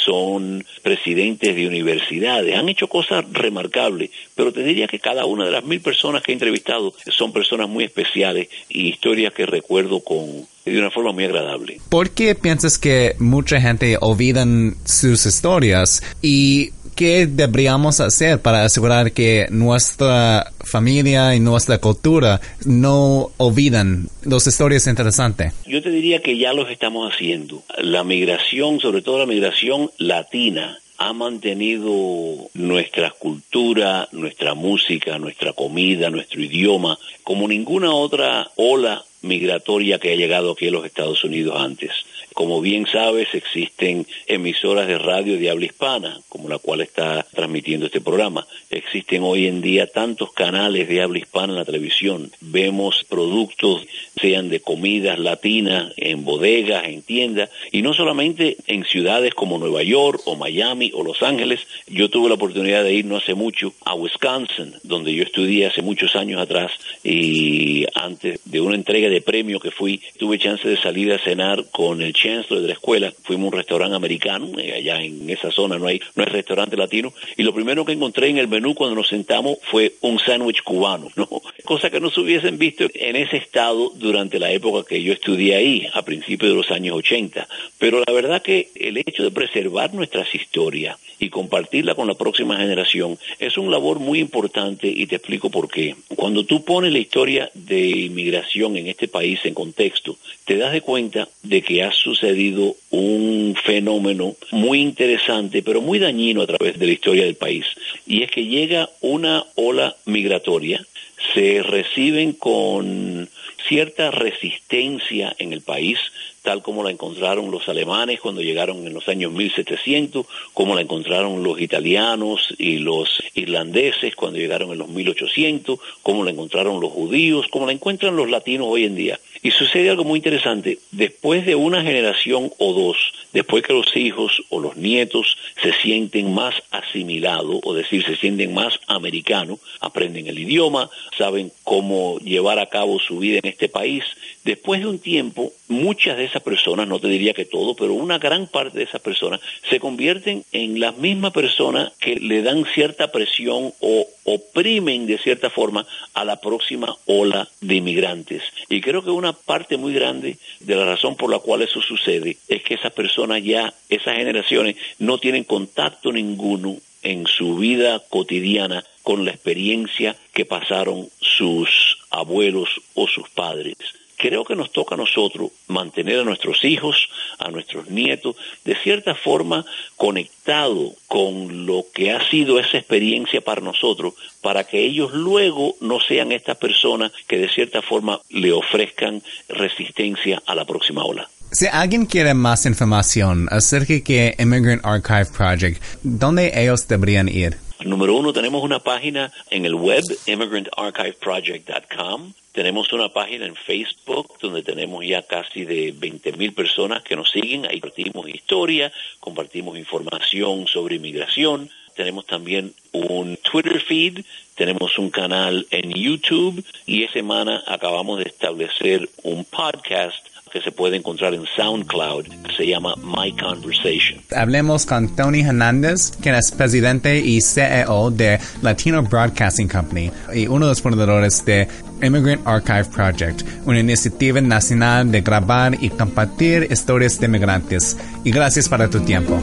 Son 0.05 0.65
presidentes 0.81 1.55
de 1.55 1.67
universidades, 1.67 2.55
han 2.55 2.69
hecho 2.69 2.87
cosas 2.87 3.25
remarcables, 3.31 4.09
pero 4.35 4.51
te 4.51 4.63
diría 4.63 4.87
que 4.87 4.99
cada 4.99 5.25
una 5.25 5.45
de 5.45 5.51
las 5.51 5.63
mil 5.63 5.81
personas 5.81 6.23
que 6.23 6.31
he 6.31 6.33
entrevistado 6.33 6.93
son 7.07 7.31
personas 7.31 7.69
muy 7.69 7.83
especiales 7.83 8.49
y 8.69 8.87
historias 8.87 9.33
que 9.33 9.45
recuerdo 9.45 9.99
con 10.01 10.47
de 10.71 10.79
una 10.79 10.91
forma 10.91 11.11
muy 11.11 11.23
agradable. 11.23 11.79
¿Por 11.89 12.11
qué 12.11 12.35
piensas 12.35 12.77
que 12.77 13.15
mucha 13.19 13.61
gente 13.61 13.97
olvidan 14.01 14.75
sus 14.85 15.25
historias 15.25 16.01
y 16.21 16.71
qué 16.97 17.27
deberíamos 17.27 18.01
hacer 18.01 18.41
para 18.41 18.63
asegurar 18.63 19.11
que 19.11 19.45
nuestra 19.51 20.51
familia 20.59 21.35
y 21.35 21.39
nuestra 21.39 21.77
cultura 21.77 22.41
no 22.65 23.29
olvidan 23.37 24.09
las 24.23 24.47
historias 24.47 24.87
interesantes? 24.87 25.53
Yo 25.67 25.81
te 25.83 25.91
diría 25.91 26.21
que 26.23 26.37
ya 26.37 26.53
los 26.53 26.69
estamos 26.71 27.13
haciendo. 27.13 27.61
La 27.77 28.03
migración, 28.03 28.79
sobre 28.79 29.03
todo 29.03 29.19
la 29.19 29.27
migración 29.27 29.91
latina, 29.99 30.79
ha 30.97 31.13
mantenido 31.13 32.49
nuestra 32.55 33.11
cultura, 33.11 34.09
nuestra 34.11 34.55
música, 34.55 35.19
nuestra 35.19 35.53
comida, 35.53 36.09
nuestro 36.09 36.41
idioma, 36.41 36.97
como 37.23 37.47
ninguna 37.47 37.93
otra 37.93 38.49
ola 38.55 39.05
migratoria 39.21 39.99
que 39.99 40.13
ha 40.13 40.15
llegado 40.15 40.53
aquí 40.53 40.69
a 40.69 40.71
los 40.71 40.85
Estados 40.85 41.23
Unidos 41.23 41.61
antes. 41.61 41.91
Como 42.37 42.61
bien 42.61 42.85
sabes, 42.85 43.29
existen 43.33 44.05
emisoras 44.27 44.87
de 44.87 44.99
radio 44.99 45.39
de 45.39 45.49
habla 45.49 45.65
hispana, 45.65 46.19
como 46.29 46.47
la 46.47 46.59
cual 46.59 46.81
está 46.81 47.25
transmitiendo 47.33 47.87
este 47.87 47.99
programa. 47.99 48.45
Existen 48.69 49.23
hoy 49.23 49.47
en 49.47 49.59
día 49.59 49.87
tantos 49.87 50.33
canales 50.33 50.87
de 50.87 51.01
habla 51.01 51.17
hispana 51.17 51.53
en 51.53 51.57
la 51.57 51.65
televisión. 51.65 52.29
Vemos 52.39 53.03
productos, 53.09 53.87
sean 54.21 54.49
de 54.49 54.59
comidas 54.59 55.17
latinas, 55.17 55.91
en 55.97 56.25
bodegas, 56.25 56.85
en 56.85 57.01
tiendas, 57.01 57.49
y 57.71 57.81
no 57.81 57.95
solamente 57.95 58.57
en 58.67 58.85
ciudades 58.85 59.33
como 59.33 59.57
Nueva 59.57 59.81
York 59.81 60.21
o 60.25 60.35
Miami 60.35 60.91
o 60.93 61.03
Los 61.03 61.23
Ángeles. 61.23 61.61
Yo 61.87 62.11
tuve 62.11 62.29
la 62.29 62.35
oportunidad 62.35 62.83
de 62.83 62.93
ir 62.93 63.05
no 63.05 63.17
hace 63.17 63.33
mucho 63.33 63.73
a 63.83 63.95
Wisconsin, 63.95 64.75
donde 64.83 65.11
yo 65.15 65.23
estudié 65.23 65.65
hace 65.65 65.81
muchos 65.81 66.15
años 66.15 66.39
atrás, 66.39 66.71
y 67.03 67.87
antes 67.95 68.41
de 68.45 68.61
una 68.61 68.75
entrega 68.75 69.09
de 69.09 69.21
premio 69.21 69.59
que 69.59 69.71
fui, 69.71 69.99
tuve 70.19 70.37
chance 70.37 70.69
de 70.69 70.77
salir 70.77 71.11
a 71.11 71.17
cenar 71.17 71.65
con 71.71 72.03
el 72.03 72.13
chancellor 72.35 72.61
de 72.61 72.67
la 72.67 72.73
escuela. 72.73 73.13
Fuimos 73.23 73.45
a 73.45 73.47
un 73.47 73.57
restaurante 73.57 73.95
americano, 73.95 74.47
eh, 74.57 74.73
allá 74.73 75.01
en 75.01 75.29
esa 75.29 75.51
zona 75.51 75.77
no 75.77 75.87
hay, 75.87 76.01
no 76.15 76.23
hay 76.23 76.29
restaurante 76.29 76.77
latino, 76.77 77.13
y 77.35 77.43
lo 77.43 77.53
primero 77.53 77.85
que 77.85 77.93
encontré 77.93 78.29
en 78.29 78.37
el 78.37 78.47
menú 78.47 78.73
cuando 78.75 78.95
nos 78.95 79.07
sentamos 79.07 79.57
fue 79.63 79.93
un 80.01 80.19
sándwich 80.19 80.63
cubano, 80.63 81.09
¿no? 81.15 81.27
Cosa 81.63 81.89
que 81.89 81.99
no 81.99 82.09
se 82.09 82.21
hubiesen 82.21 82.57
visto 82.57 82.85
en 82.93 83.15
ese 83.15 83.37
estado 83.37 83.91
durante 83.95 84.39
la 84.39 84.51
época 84.51 84.87
que 84.87 85.01
yo 85.01 85.13
estudié 85.13 85.55
ahí, 85.55 85.87
a 85.93 86.03
principios 86.03 86.51
de 86.51 86.57
los 86.57 86.71
años 86.71 86.95
80. 86.95 87.47
Pero 87.77 88.03
la 88.05 88.13
verdad 88.13 88.41
que 88.41 88.69
el 88.75 88.97
hecho 88.97 89.23
de 89.23 89.31
preservar 89.31 89.93
nuestras 89.93 90.33
historias 90.33 90.97
y 91.19 91.29
compartirla 91.29 91.95
con 91.95 92.07
la 92.07 92.13
próxima 92.13 92.57
generación 92.57 93.17
es 93.39 93.57
un 93.57 93.71
labor 93.71 93.99
muy 93.99 94.19
importante 94.19 94.87
y 94.87 95.07
te 95.07 95.15
explico 95.15 95.49
por 95.49 95.69
qué. 95.69 95.95
Cuando 96.15 96.45
tú 96.45 96.63
pones 96.63 96.91
la 96.91 96.99
historia 96.99 97.49
de 97.53 97.87
inmigración 97.87 98.77
en 98.77 98.87
este 98.87 99.07
país 99.07 99.39
en 99.43 99.53
contexto, 99.53 100.17
te 100.45 100.57
das 100.57 100.71
de 100.71 100.81
cuenta 100.81 101.27
de 101.43 101.61
que 101.61 101.83
ha 101.83 101.91
sucedido 102.07 102.77
un 102.89 103.55
fenómeno 103.61 104.35
muy 104.51 104.79
interesante, 104.79 105.61
pero 105.61 105.81
muy 105.81 105.99
dañino 105.99 106.41
a 106.41 106.47
través 106.47 106.79
de 106.79 106.85
la 106.85 106.93
historia 106.93 107.25
del 107.25 107.35
país. 107.35 107.65
Y 108.05 108.23
es 108.23 108.31
que 108.31 108.45
llega 108.45 108.89
una 109.01 109.43
ola 109.55 109.95
migratoria, 110.05 110.85
se 111.33 111.61
reciben 111.63 112.31
con 112.31 113.27
cierta 113.67 114.11
resistencia 114.11 115.35
en 115.37 115.51
el 115.51 115.61
país, 115.61 115.99
tal 116.47 116.61
como 116.61 116.81
la 116.81 116.91
encontraron 116.91 117.51
los 117.51 117.67
alemanes 117.67 118.21
cuando 118.21 118.41
llegaron 118.41 118.87
en 118.87 118.93
los 118.93 119.09
años 119.09 119.33
1700, 119.33 120.25
como 120.53 120.75
la 120.75 120.81
encontraron 120.81 121.43
los 121.43 121.59
italianos 121.59 122.55
y 122.57 122.77
los 122.77 123.21
irlandeses 123.35 124.15
cuando 124.15 124.39
llegaron 124.39 124.71
en 124.71 124.77
los 124.77 124.87
1800, 124.87 125.77
como 126.01 126.23
la 126.23 126.31
encontraron 126.31 126.79
los 126.79 126.93
judíos, 126.93 127.47
como 127.49 127.65
la 127.65 127.73
encuentran 127.73 128.15
los 128.15 128.29
latinos 128.29 128.67
hoy 128.69 128.85
en 128.85 128.95
día. 128.95 129.19
Y 129.43 129.51
sucede 129.51 129.89
algo 129.89 130.05
muy 130.05 130.19
interesante, 130.19 130.79
después 130.91 131.45
de 131.45 131.55
una 131.55 131.83
generación 131.83 132.49
o 132.57 132.73
dos, 132.73 132.97
después 133.33 133.63
que 133.63 133.73
los 133.73 133.95
hijos 133.97 134.41
o 134.49 134.61
los 134.61 134.77
nietos 134.77 135.37
se 135.61 135.73
sienten 135.73 136.33
más 136.33 136.55
asimilados, 136.71 137.59
o 137.63 137.73
decir, 137.73 138.05
se 138.05 138.15
sienten 138.15 138.53
más 138.53 138.79
americanos, 138.87 139.59
aprenden 139.81 140.27
el 140.27 140.39
idioma, 140.39 140.89
saben 141.17 141.51
cómo 141.63 142.19
llevar 142.19 142.57
a 142.59 142.69
cabo 142.69 142.99
su 142.99 143.19
vida 143.19 143.39
en 143.43 143.49
este 143.49 143.67
país, 143.67 144.05
después 144.45 144.79
de 144.79 144.87
un 144.87 144.99
tiempo, 144.99 145.51
muchas 145.67 146.17
de 146.17 146.25
esas 146.25 146.36
personas, 146.41 146.87
no 146.87 146.99
te 146.99 147.07
diría 147.07 147.33
que 147.33 147.45
todo, 147.45 147.75
pero 147.75 147.93
una 147.93 148.17
gran 148.17 148.47
parte 148.47 148.77
de 148.77 148.83
esas 148.85 149.01
personas 149.01 149.39
se 149.69 149.79
convierten 149.79 150.43
en 150.51 150.79
las 150.79 150.97
mismas 150.97 151.33
personas 151.33 151.91
que 151.99 152.15
le 152.15 152.41
dan 152.41 152.65
cierta 152.73 153.11
presión 153.11 153.73
o 153.79 154.07
oprimen 154.23 155.07
de 155.07 155.17
cierta 155.17 155.49
forma 155.49 155.85
a 156.13 156.25
la 156.25 156.39
próxima 156.41 156.95
ola 157.05 157.47
de 157.61 157.75
inmigrantes. 157.75 158.43
Y 158.69 158.81
creo 158.81 159.03
que 159.03 159.09
una 159.09 159.33
parte 159.33 159.77
muy 159.77 159.93
grande 159.93 160.37
de 160.59 160.75
la 160.75 160.85
razón 160.85 161.15
por 161.15 161.29
la 161.31 161.39
cual 161.39 161.61
eso 161.61 161.81
sucede 161.81 162.37
es 162.47 162.63
que 162.63 162.75
esas 162.75 162.93
personas 162.93 163.43
ya, 163.43 163.73
esas 163.89 164.15
generaciones, 164.15 164.75
no 164.99 165.17
tienen 165.17 165.43
contacto 165.43 166.11
ninguno 166.11 166.77
en 167.03 167.25
su 167.27 167.55
vida 167.55 168.01
cotidiana 168.09 168.83
con 169.03 169.23
la 169.23 169.31
experiencia 169.31 170.15
que 170.33 170.43
pasaron 170.43 171.07
sus 171.21 171.99
abuelos 172.09 172.81
o 172.95 173.07
sus 173.07 173.29
padres. 173.29 173.77
Creo 174.17 174.43
que 174.43 174.55
nos 174.55 174.71
toca 174.71 174.95
a 174.95 174.97
nosotros 174.97 175.51
mantener 175.67 176.19
a 176.19 176.23
nuestros 176.23 176.63
hijos, 176.63 177.09
a 177.37 177.49
nuestros 177.49 177.89
nietos, 177.89 178.35
de 178.65 178.75
cierta 178.75 179.15
forma 179.15 179.65
conectado 179.95 180.93
con 181.07 181.65
lo 181.65 181.85
que 181.93 182.11
ha 182.11 182.29
sido 182.29 182.59
esa 182.59 182.77
experiencia 182.77 183.41
para 183.41 183.61
nosotros, 183.61 184.13
para 184.41 184.63
que 184.63 184.83
ellos 184.83 185.13
luego 185.13 185.75
no 185.81 185.99
sean 185.99 186.31
estas 186.31 186.57
personas 186.57 187.11
que 187.27 187.37
de 187.37 187.49
cierta 187.49 187.81
forma 187.81 188.19
le 188.29 188.51
ofrezcan 188.51 189.21
resistencia 189.49 190.41
a 190.45 190.55
la 190.55 190.65
próxima 190.65 191.03
ola. 191.03 191.29
Si 191.51 191.65
alguien 191.65 192.05
quiere 192.05 192.33
más 192.33 192.65
información 192.65 193.47
acerca 193.51 193.93
de 193.93 194.35
Immigrant 194.37 194.85
Archive 194.85 195.25
Project, 195.25 195.81
¿dónde 196.03 196.51
ellos 196.53 196.87
deberían 196.87 197.29
ir? 197.29 197.57
Número 197.85 198.15
uno, 198.15 198.33
tenemos 198.33 198.63
una 198.63 198.79
página 198.79 199.31
en 199.49 199.65
el 199.65 199.75
web, 199.75 200.03
immigrantarchiveproject.com. 200.25 202.33
Tenemos 202.57 202.91
una 202.91 203.09
página 203.09 203.45
en 203.45 203.55
Facebook 203.55 204.39
donde 204.41 204.63
tenemos 204.63 205.05
ya 205.05 205.21
casi 205.21 205.63
de 205.63 205.93
20.000 205.93 206.55
personas 206.55 207.03
que 207.03 207.15
nos 207.15 207.29
siguen. 207.29 207.67
Ahí 207.67 207.79
compartimos 207.79 208.27
historia, 208.27 208.91
compartimos 209.19 209.77
información 209.77 210.65
sobre 210.65 210.95
inmigración. 210.95 211.69
Tenemos 211.95 212.25
también 212.25 212.73
un 212.93 213.37
Twitter 213.37 213.79
feed, 213.79 214.25
tenemos 214.55 214.97
un 214.97 215.11
canal 215.11 215.67
en 215.69 215.91
YouTube 215.91 216.65
y 216.87 217.03
esta 217.03 217.19
semana 217.19 217.63
acabamos 217.67 218.17
de 218.17 218.25
establecer 218.25 219.07
un 219.21 219.45
podcast 219.45 220.25
que 220.51 220.61
se 220.61 220.71
puede 220.71 220.97
encontrar 220.97 221.33
en 221.33 221.45
SoundCloud, 221.55 222.25
se 222.55 222.67
llama 222.67 222.95
My 222.97 223.31
Conversation. 223.31 224.21
Hablemos 224.35 224.85
con 224.85 225.15
Tony 225.15 225.41
Hernández, 225.41 226.11
quien 226.21 226.35
es 226.35 226.51
presidente 226.51 227.19
y 227.19 227.41
CEO 227.41 228.11
de 228.11 228.39
Latino 228.61 229.01
Broadcasting 229.03 229.67
Company 229.67 230.11
y 230.33 230.47
uno 230.47 230.65
de 230.65 230.71
los 230.71 230.81
fundadores 230.81 231.43
de 231.45 231.67
Immigrant 232.01 232.45
Archive 232.45 232.85
Project, 232.85 233.43
una 233.65 233.79
iniciativa 233.79 234.39
nacional 234.41 235.11
de 235.11 235.21
grabar 235.21 235.77
y 235.79 235.89
compartir 235.89 236.67
historias 236.69 237.19
de 237.19 237.25
inmigrantes. 237.25 237.97
Y 238.23 238.31
gracias 238.31 238.69
para 238.69 238.89
tu 238.89 238.99
tiempo. 239.01 239.39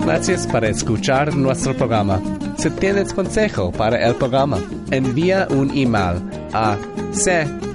Gracias 0.00 0.46
por 0.46 0.64
escuchar 0.64 1.34
nuestro 1.36 1.76
programa. 1.76 2.22
Si 2.56 2.70
tienes 2.70 3.12
consejo 3.12 3.70
para 3.70 3.98
el 4.06 4.14
programa, 4.14 4.58
envía 4.90 5.46
un 5.50 5.70
email 5.76 6.22
a 6.52 6.78